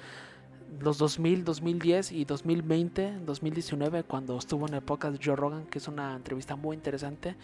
[0.81, 5.79] los 2000, 2010 y 2020, 2019, cuando estuvo en el podcast de Joe Rogan, que
[5.79, 7.37] es una entrevista muy interesante.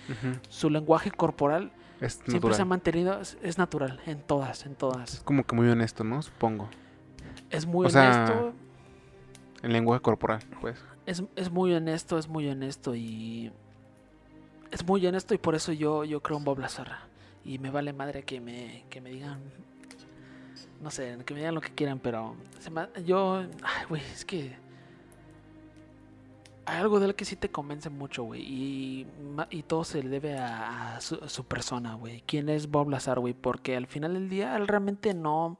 [0.49, 1.71] Su lenguaje corporal
[2.01, 2.57] Es siempre natural.
[2.57, 5.15] se ha mantenido, es, es natural, en todas, en todas.
[5.15, 6.21] Es como que muy honesto, ¿no?
[6.21, 6.69] Supongo.
[7.55, 8.53] Es muy O sea, honesto.
[9.63, 10.83] El lenguaje corporal, pues.
[11.07, 13.53] Es, es muy honesto, es muy honesto y.
[14.71, 16.99] Es muy honesto y por eso yo, yo creo en Bob Lazar.
[17.45, 19.39] Y me vale madre que me, que me digan.
[20.83, 22.35] No sé, que me digan lo que quieran, pero.
[22.59, 23.39] se me- yo.
[23.63, 24.57] Ay, güey, es que.
[26.67, 28.41] Hay algo de él que sí te convence mucho, güey.
[28.43, 29.07] Y,
[29.51, 32.23] y todo se le debe a, a su, a su persona, güey.
[32.27, 33.35] ¿Quién es Bob Lazar, güey?
[33.35, 35.59] Porque al final del día él realmente no.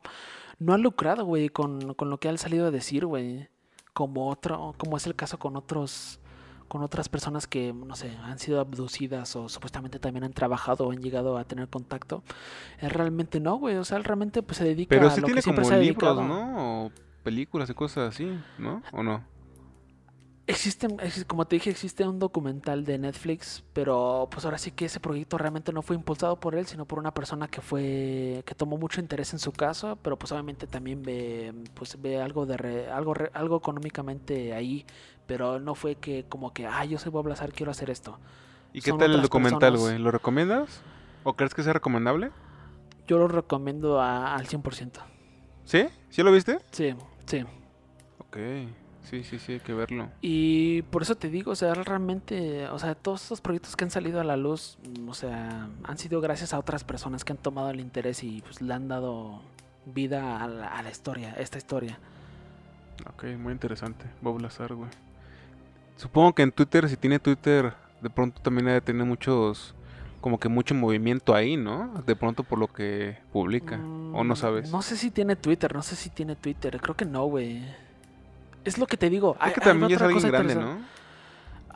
[0.59, 3.49] No ha lucrado, güey, con, con lo que ha salido a decir, güey
[3.95, 6.19] como otro, como es el caso con otros,
[6.69, 10.91] con otras personas que, no sé, han sido abducidas o supuestamente también han trabajado o
[10.91, 12.23] han llegado a tener contacto.
[12.81, 15.35] Él realmente no, güey, o sea, él realmente pues se dedica Pero a lo tiene
[15.37, 16.29] que siempre como se ha libros, dedicado.
[16.29, 16.87] ¿no?
[16.87, 16.93] O
[17.23, 18.83] películas y cosas así, ¿no?
[18.93, 19.25] ¿O no?
[20.47, 24.85] Existe, exi- como te dije, existe un documental de Netflix, pero pues ahora sí que
[24.85, 28.55] ese proyecto realmente no fue impulsado por él, sino por una persona que fue, que
[28.55, 32.59] tomó mucho interés en su caso, pero pues obviamente también ve, pues ve algo de
[32.59, 34.85] re- algo, re- algo económicamente ahí,
[35.27, 38.19] pero no fue que como que, ah, yo soy Bob Lazar, quiero hacer esto.
[38.75, 39.99] ¿Y qué tal el documental, güey?
[39.99, 40.83] ¿Lo recomiendas?
[41.23, 42.31] ¿O crees que sea recomendable?
[43.07, 45.01] Yo lo recomiendo a- al 100%.
[45.65, 45.87] ¿Sí?
[46.11, 46.59] ¿Sí lo viste?
[46.71, 47.45] Sí, sí.
[48.19, 48.37] Ok.
[49.05, 50.09] Sí, sí, sí, hay que verlo.
[50.23, 53.91] Y por eso te digo, o sea, realmente, o sea, todos estos proyectos que han
[53.91, 57.39] salido a la luz, mm, o sea, han sido gracias a otras personas que han
[57.39, 59.43] tomado el interés y pues le han dado
[59.87, 61.99] vida a la, a la historia, esta historia.
[63.07, 64.07] Ok, muy interesante.
[64.23, 64.89] Bob Lazar, güey.
[65.97, 69.75] Supongo que en Twitter, si tiene Twitter, de pronto también ha de tener muchos,
[70.21, 72.03] como que mucho movimiento ahí, ¿no?
[72.07, 73.77] De pronto por lo que publica.
[74.13, 74.71] ¿O no Mm, sabes?
[74.73, 77.63] No sé si tiene Twitter, no sé si tiene Twitter, creo que no, güey.
[78.65, 79.35] Es lo que te digo.
[79.37, 80.55] Es hay- que hay también es alguien cosa grande.
[80.55, 80.79] ¿no?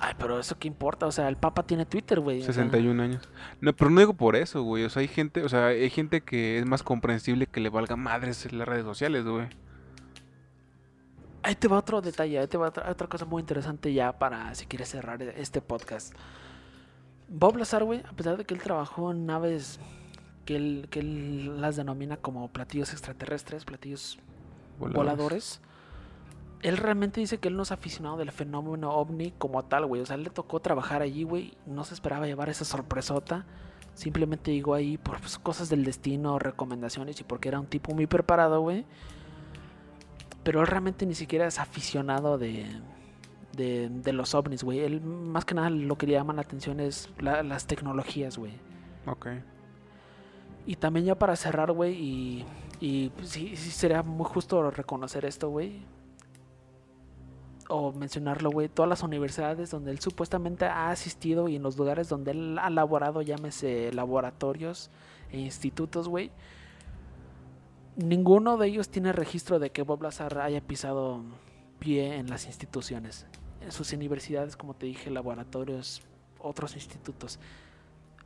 [0.01, 2.41] Ay, pero eso qué importa, o sea, el Papa tiene Twitter, güey.
[2.41, 2.55] o sea.
[2.55, 3.29] 61 años.
[3.61, 4.85] No, pero no digo por eso, güey.
[4.85, 7.97] O sea, hay gente, o sea, hay gente que es más comprensible que le valga
[7.97, 9.49] madres en las redes sociales, güey.
[11.43, 14.55] Ahí te va otro detalle, ahí te va otra, otra cosa muy interesante ya para
[14.55, 16.15] si quieres cerrar este podcast.
[17.29, 19.79] Bob Lazar, güey, a pesar de que él trabajó en naves
[20.45, 24.19] que él, que él las denomina como platillos extraterrestres, platillos
[24.79, 25.61] voladores,
[26.63, 30.03] él realmente dice que él no es aficionado del fenómeno ovni como tal, güey.
[30.03, 31.55] O sea, él le tocó trabajar allí, güey.
[31.67, 33.45] No se esperaba llevar esa sorpresota.
[33.95, 38.07] Simplemente llegó ahí por pues, cosas del destino, recomendaciones y porque era un tipo muy
[38.07, 38.85] preparado, güey.
[40.45, 42.67] Pero él realmente ni siquiera es aficionado de,
[43.57, 44.81] de, de los ovnis, güey.
[44.81, 48.53] Él más que nada lo que le llama la atención es la- las tecnologías, güey.
[49.07, 49.27] Ok.
[50.67, 52.45] Y también ya para cerrar, güey, y,
[52.81, 55.83] y pues, sí, sí sería muy justo reconocer esto, güey.
[57.69, 58.69] O mencionarlo, güey.
[58.69, 62.71] Todas las universidades donde él supuestamente ha asistido y en los lugares donde él ha
[62.71, 64.91] laborado, llámese laboratorios
[65.31, 66.31] e institutos, güey.
[67.97, 71.23] Ninguno de ellos tiene registro de que Bob Lazar haya pisado
[71.79, 73.27] pie en las instituciones.
[73.61, 76.03] En sus universidades, como te dije, laboratorios,
[76.39, 77.39] otros institutos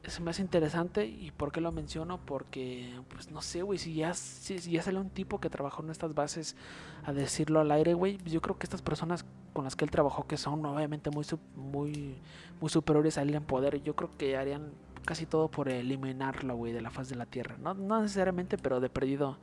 [0.04, 3.94] se me hace interesante y por qué lo menciono porque pues no sé güey si
[3.94, 6.56] ya si, ya sale un tipo que trabajó en estas bases
[7.04, 10.26] a decirlo al aire güey yo creo que estas personas con las que él trabajó
[10.26, 11.24] que son obviamente muy
[11.54, 12.16] muy
[12.60, 14.72] muy superiores a él en poder yo creo que harían
[15.04, 18.80] casi todo por eliminarlo güey de la faz de la tierra no no necesariamente pero
[18.80, 19.38] de perdido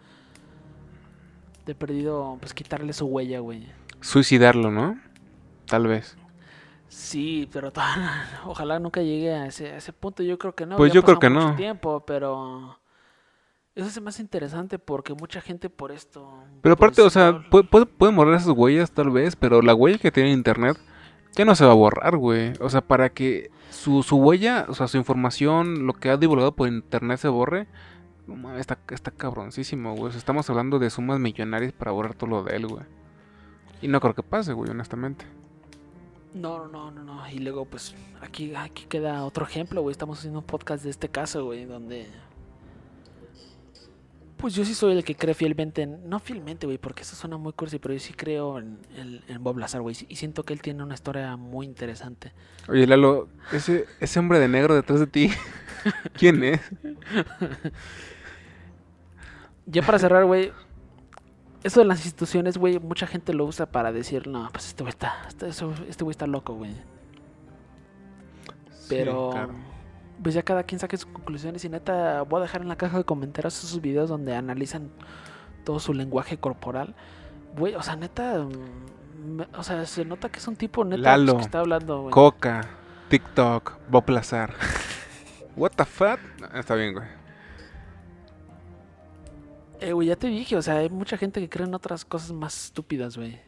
[1.65, 3.67] de perdido pues quitarle su huella güey
[4.01, 4.97] Suicidarlo, ¿no?
[5.65, 6.17] Tal vez.
[6.89, 7.71] Sí, pero
[8.45, 10.23] ojalá nunca llegue a ese, a ese punto.
[10.23, 10.75] Yo creo que no.
[10.75, 11.55] Pues ya yo creo que mucho no.
[11.55, 12.77] tiempo, pero
[13.75, 16.33] eso se me hace interesante porque mucha gente por esto.
[16.61, 19.73] Pero aparte, pues, o sea, puede, puede, pueden borrar esas huellas tal vez, pero la
[19.73, 20.77] huella que tiene en internet
[21.35, 22.53] ya no se va a borrar, güey.
[22.59, 26.55] O sea, para que su, su huella, o sea, su información, lo que ha divulgado
[26.55, 27.67] por internet se borre,
[28.57, 30.07] está, está cabroncísimo, güey.
[30.07, 32.83] O sea, estamos hablando de sumas millonarias para borrar todo lo de él, güey.
[33.81, 35.25] Y no creo que pase, güey, honestamente.
[36.33, 37.29] No, no, no, no.
[37.29, 39.91] Y luego, pues, aquí, aquí queda otro ejemplo, güey.
[39.91, 42.07] Estamos haciendo un podcast de este caso, güey, donde.
[44.37, 46.07] Pues yo sí soy el que cree fielmente en.
[46.07, 49.43] No fielmente, güey, porque eso suena muy cursi, pero yo sí creo en, en, en
[49.43, 49.95] Bob Lazar, güey.
[50.07, 52.31] Y siento que él tiene una historia muy interesante.
[52.67, 55.31] Oye, Lalo, ese, ese hombre de negro detrás de ti,
[56.13, 56.61] ¿Quién es?
[59.65, 60.51] Ya para cerrar, güey.
[61.63, 64.91] Eso de las instituciones, güey, mucha gente lo usa para decir, no, pues este güey
[64.91, 66.73] está, este este güey está loco, güey.
[68.87, 69.53] Pero, Sí, claro.
[70.23, 72.97] pues ya cada quien saque sus conclusiones y neta, voy a dejar en la caja
[72.97, 74.89] de comentarios esos videos donde analizan
[75.63, 76.95] todo su lenguaje corporal.
[77.57, 78.45] Güey, o sea, neta,
[79.23, 82.11] me- o sea, se nota que es un tipo neta pues, que está hablando, güey.
[82.11, 82.61] Coca,
[83.09, 84.53] TikTok, Bob Lazar.
[85.55, 86.19] What the fuck?
[86.55, 87.05] Está bien, güey.
[89.81, 92.31] Eh, güey, ya te dije, o sea, hay mucha gente que cree en otras cosas
[92.31, 93.39] más estúpidas, güey.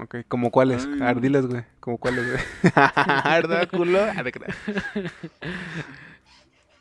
[0.00, 0.88] Ok, ¿como cuáles?
[1.00, 1.64] Ardiles, güey.
[1.80, 2.42] ¿Como cuáles, güey?
[3.24, 3.98] ¿Verdad, culo?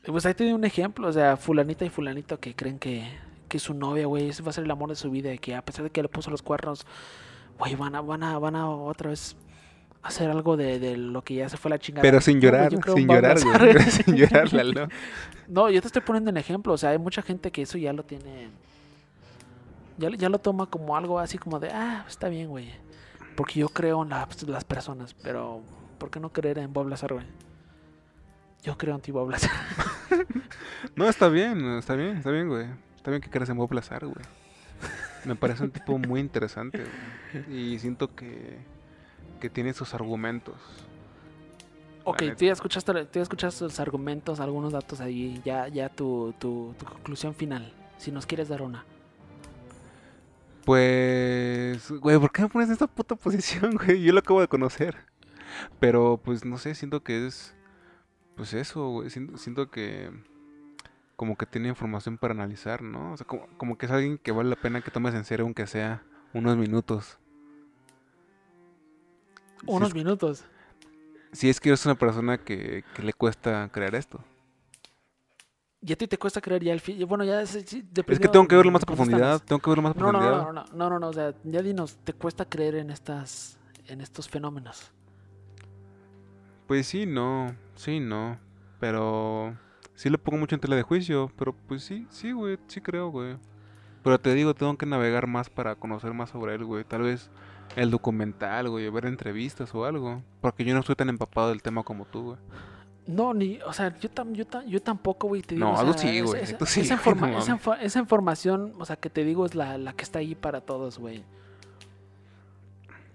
[0.05, 3.07] Pues ahí te doy un ejemplo, o sea, fulanita y fulanito que creen que,
[3.47, 5.53] que su novia, güey, ese va a ser el amor de su vida y que
[5.53, 6.88] a pesar de que le puso los cuernos,
[7.59, 9.36] güey, van a, van a, van a otra vez
[10.02, 12.02] hacer algo de, de lo que ya se fue la chingada.
[12.02, 13.82] Pero sin No, llorar, yo creo sin llorar, güey.
[13.91, 14.88] sin llorar, Lalo.
[15.47, 17.91] No, yo te estoy poniendo un ejemplo, o sea, hay mucha gente que eso ya
[17.91, 18.50] lo tiene,
[19.97, 22.70] ya, ya lo toma como algo así como de, ah, está bien, güey,
[23.36, 25.62] porque yo creo en la- las personas, pero
[25.97, 27.26] ¿por qué no creer en Bob Lazar, güey?
[28.62, 29.50] Yo creo en ti, Bob Lazar.
[30.95, 32.68] No, está bien, está bien, está bien, güey.
[32.97, 34.24] Está bien que creas en Bob Lazar, güey.
[35.26, 36.84] Me parece un tipo muy interesante,
[37.34, 37.58] güey.
[37.74, 38.58] Y siento que,
[39.40, 40.56] que tiene sus argumentos.
[42.04, 46.34] Ok, tú ya escuchaste, tú ya escuchaste los argumentos, algunos datos ahí, ya, ya tu,
[46.40, 48.84] tu, tu conclusión final, si nos quieres dar una.
[50.66, 54.02] Pues, güey, ¿por qué me pones en esta puta posición, güey?
[54.02, 54.98] Yo lo acabo de conocer.
[55.80, 57.56] Pero, pues, no sé, siento que es,
[58.36, 59.10] pues eso, güey.
[59.10, 60.12] Siento, siento que
[61.16, 63.12] como que tiene información para analizar, ¿no?
[63.12, 65.46] O sea, como, como que es alguien que vale la pena que tomes en serio,
[65.46, 67.18] aunque sea unos minutos.
[69.62, 70.43] Si Unos es- minutos.
[71.32, 74.20] Si es que eres una persona que, que le cuesta crear esto.
[75.82, 77.07] Y a ti te cuesta creer ya el fin.
[77.07, 77.66] Bueno, ya es, Es
[78.20, 79.41] que tengo que verlo más a profundidad.
[79.43, 80.43] Tengo que verlo más a No, no, profundidad.
[80.45, 83.57] no, no, no, no, no, o sea, ya dinos, ¿te cuesta creer en estas,
[83.88, 84.91] en estos fenómenos?
[86.68, 87.55] Pues sí, no.
[87.76, 88.38] Sí, no.
[88.80, 89.55] Pero
[89.95, 91.32] sí le pongo mucho en tela de juicio.
[91.38, 92.57] Pero pues sí, sí, güey.
[92.68, 93.38] Sí creo, güey.
[94.03, 96.84] Pero te digo, tengo que navegar más para conocer más sobre él, güey.
[96.84, 97.30] Tal vez
[97.76, 98.89] el documental, güey.
[98.89, 100.22] Ver entrevistas o algo.
[100.41, 102.38] Porque yo no estoy tan empapado del tema como tú, güey.
[103.07, 105.67] No, ni, o sea, yo, tam, yo, tam- yo tampoco, güey, te digo.
[105.67, 107.47] No, o tú sea, sí, esa- güey, esa- tú sí, esa, güey, informa- no esa,
[107.51, 107.61] mames.
[107.65, 110.61] info- esa información, o sea, que te digo es la, la que está ahí para
[110.61, 111.24] todos, güey.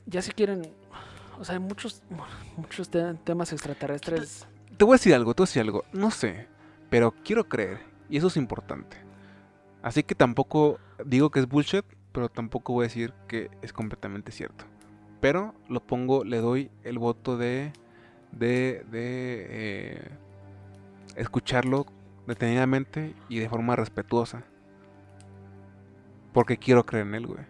[0.07, 0.63] Ya si quieren,
[1.39, 2.03] o sea, hay muchos,
[2.57, 4.47] muchos te- temas extraterrestres.
[4.77, 5.85] Te voy a decir algo, te voy a decir algo.
[5.93, 6.49] No sé.
[6.91, 7.79] Pero quiero creer.
[8.09, 8.97] Y eso es importante.
[9.83, 11.85] Así que tampoco digo que es bullshit.
[12.15, 14.65] Pero tampoco voy a decir que es completamente cierto.
[15.21, 17.73] Pero lo pongo, le doy el voto de.
[18.33, 18.87] de.
[18.91, 19.47] de.
[19.51, 20.11] eh,
[21.17, 21.87] escucharlo
[22.27, 24.45] detenidamente y de forma respetuosa.
[26.33, 27.45] Porque quiero creer en él, güey.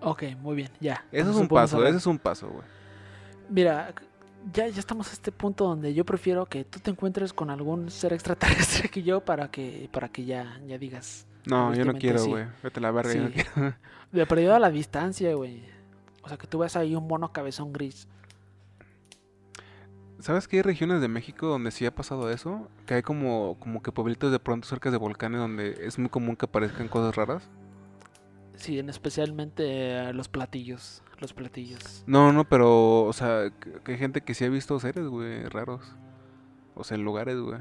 [0.00, 1.04] Ok, muy bien, ya.
[1.10, 2.64] Eso es un paso, ese es un paso, güey.
[3.48, 3.94] Mira,
[4.52, 7.90] ya, ya estamos a este punto donde yo prefiero que tú te encuentres con algún
[7.90, 11.26] ser extraterrestre que yo para que, para que ya, ya digas.
[11.46, 12.30] No, yo no quiero, sí.
[12.30, 12.46] güey.
[12.62, 13.74] Vete a la verga, yo no quiero.
[14.12, 15.62] De perdido a la distancia, güey.
[16.22, 18.08] O sea, que tú ves ahí un mono cabezón gris.
[20.18, 22.68] ¿Sabes que hay regiones de México donde sí ha pasado eso?
[22.86, 26.36] Que hay como, como que pueblitos de pronto cerca de volcanes donde es muy común
[26.36, 27.48] que aparezcan cosas raras.
[28.56, 31.02] Sí, en especialmente eh, los platillos.
[31.18, 32.02] Los platillos.
[32.06, 35.44] No, no, pero, o sea, que, que hay gente que sí ha visto seres, güey,
[35.44, 35.82] raros.
[36.74, 37.60] O sea, en lugares, güey.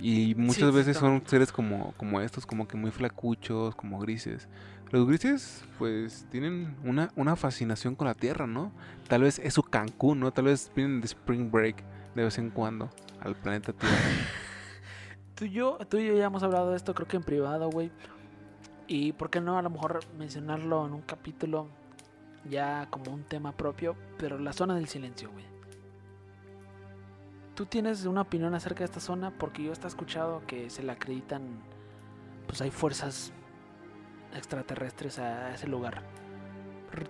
[0.00, 4.48] Y muchas sí, veces son seres como, como estos, como que muy flacuchos, como grises.
[4.90, 8.72] Los grises, pues, tienen una, una fascinación con la Tierra, ¿no?
[9.08, 10.32] Tal vez es su Cancún, ¿no?
[10.32, 11.82] Tal vez vienen de Spring Break
[12.14, 12.90] de vez en cuando
[13.20, 13.96] al planeta Tierra.
[15.34, 17.70] Tú y yo, tú y yo ya hemos hablado de esto, creo que en privado,
[17.70, 17.92] güey.
[18.88, 21.68] Y por qué no a lo mejor mencionarlo en un capítulo
[22.50, 25.44] ya como un tema propio, pero la zona del silencio, güey.
[27.58, 29.32] ¿Tú tienes una opinión acerca de esta zona?
[29.36, 31.42] Porque yo he escuchado que se le acreditan,
[32.46, 33.32] pues hay fuerzas
[34.32, 36.04] extraterrestres a ese lugar.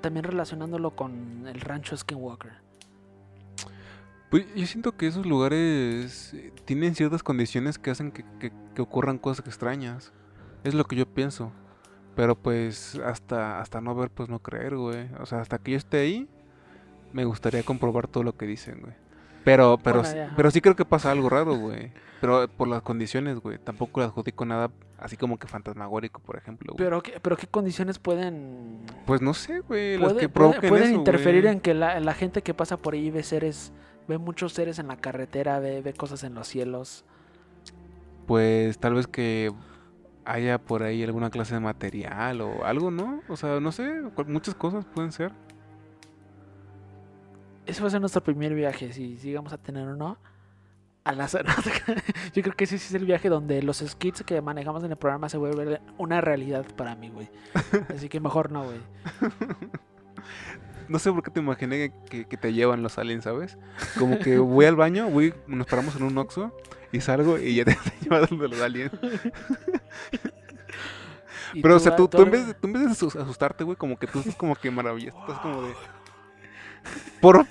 [0.00, 2.52] También relacionándolo con el rancho Skinwalker.
[4.30, 8.80] Pues yo siento que esos lugares eh, tienen ciertas condiciones que hacen que, que- que
[8.80, 10.14] ocurran cosas extrañas.
[10.64, 11.52] Es lo que yo pienso.
[12.16, 15.10] Pero pues hasta, hasta no ver, pues no creer, güey.
[15.20, 16.26] O sea, hasta que yo esté ahí,
[17.12, 18.94] me gustaría comprobar todo lo que dicen, güey.
[19.44, 20.32] Pero, pero, Bueno, sí- ya.
[20.36, 21.92] pero sí creo que pasa algo raro, güey.
[22.20, 23.58] Pero por las condiciones, güey.
[23.58, 26.84] Tampoco le adjudico nada así como que fantasmagórico, por ejemplo, güey.
[26.84, 29.96] Pero, ¿qué, pero ¿qué condiciones pueden Pues no sé, güey.
[29.98, 31.54] Las que provoquen pueden eso, interferir güey.
[31.54, 33.72] en que la, la gente que pasa por ahí ve seres
[34.08, 37.04] ve muchos seres en la carretera, ve, ve cosas en los cielos.
[38.26, 39.52] Pues tal vez que
[40.24, 43.20] haya por ahí alguna clase de material o algo, ¿no?
[43.28, 45.32] O sea, no sé, muchas cosas pueden ser.
[47.68, 50.16] Ese va a ser nuestro primer viaje, si sigamos a tener uno.
[51.04, 51.26] A la...
[52.34, 54.96] Yo creo que ese sí es el viaje donde los skits que manejamos en el
[54.96, 57.28] programa se vuelven una realidad para mí, güey.
[57.94, 58.80] Así que mejor no, güey.
[60.88, 63.58] No sé por qué te imaginé que, te llevan los aliens, ¿sabes?
[63.98, 66.50] Como que voy al baño, voy, nos paramos en un Oxxo
[66.92, 68.92] y salgo y ya te, llevas de los aliens.
[71.62, 72.90] Pero, o sea, tú, tú, en vez de, tú en vez de
[73.20, 75.18] asustarte, güey, como que tú estás como que maravilloso.
[75.20, 75.74] Estás como de...
[77.20, 77.46] ¿Por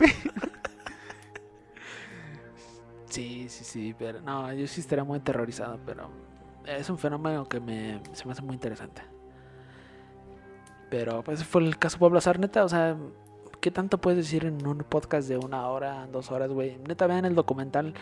[3.09, 6.09] Sí, sí, sí, pero no, yo sí estaría muy aterrorizado, pero
[6.65, 9.01] es un fenómeno que me, se me hace muy interesante.
[10.89, 12.95] Pero pues fue el caso Pablo Azar, neta, o sea,
[13.59, 16.77] ¿qué tanto puedes decir en un podcast de una hora, dos horas, güey?
[16.87, 17.93] Neta, vean el documental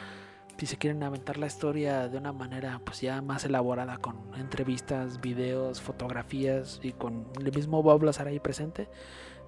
[0.57, 5.19] si se quieren aventar la historia de una manera pues ya más elaborada con entrevistas,
[5.19, 8.87] videos, fotografías y con el mismo Bob Lazar ahí presente.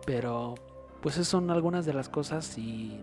[0.06, 0.56] Pero
[1.02, 3.02] pues esas son algunas de las cosas y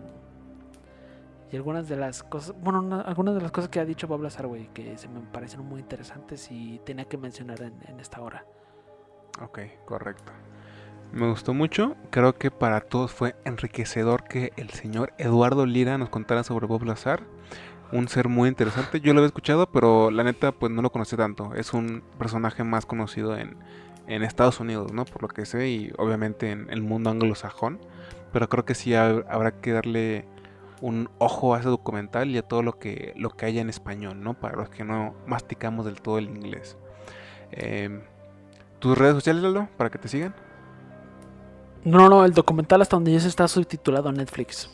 [1.51, 4.47] y algunas de las cosas, bueno, algunas de las cosas que ha dicho Bob Lazar,
[4.73, 8.45] que se me parecen muy interesantes y tenía que mencionar en, en esta hora.
[9.41, 10.31] Ok, correcto.
[11.11, 11.95] Me gustó mucho.
[12.09, 16.83] Creo que para todos fue enriquecedor que el señor Eduardo Lira nos contara sobre Bob
[16.83, 17.21] Lazar.
[17.91, 18.99] Un ser muy interesante.
[18.99, 21.53] Yo lo había escuchado, pero la neta, pues no lo conocí tanto.
[21.53, 23.55] Es un personaje más conocido en,
[24.07, 25.05] en Estados Unidos, ¿no?
[25.05, 27.79] Por lo que sé, y obviamente en el mundo anglosajón.
[28.31, 30.25] Pero creo que sí habrá que darle
[30.81, 34.21] un ojo a ese documental y a todo lo que, lo que haya en español,
[34.21, 34.33] ¿no?
[34.33, 36.77] Para los que no masticamos del todo el inglés.
[37.51, 38.01] Em,
[38.79, 40.35] ¿Tus redes sociales, Lalo, para que te sigan?
[41.83, 44.69] No, no, el documental hasta donde ya se está subtitulado en Netflix.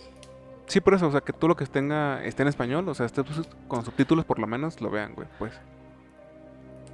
[0.66, 3.06] Sí, por eso, o sea, que todo lo que tenga esté en español, o sea,
[3.06, 3.22] esté
[3.68, 5.54] con subtítulos por lo menos, lo vean, güey, pues.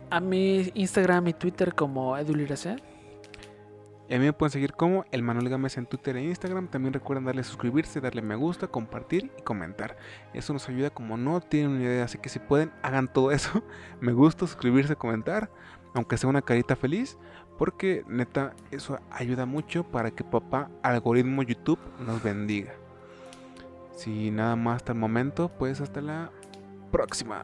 [0.09, 2.77] A mi Instagram y Twitter como edulirace.
[4.09, 6.69] Y a mí me pueden seguir como el Manuel Gámez en Twitter e Instagram.
[6.69, 9.97] También recuerden darle suscribirse, darle me gusta, compartir y comentar.
[10.33, 12.05] Eso nos ayuda como no tienen una idea.
[12.05, 13.63] Así que si pueden, hagan todo eso.
[13.99, 15.51] Me gusta, suscribirse, comentar.
[15.93, 17.17] Aunque sea una carita feliz.
[17.57, 22.71] Porque neta, eso ayuda mucho para que papá algoritmo YouTube nos bendiga.
[23.95, 26.29] Si nada más hasta el momento, pues hasta la
[26.91, 27.43] próxima.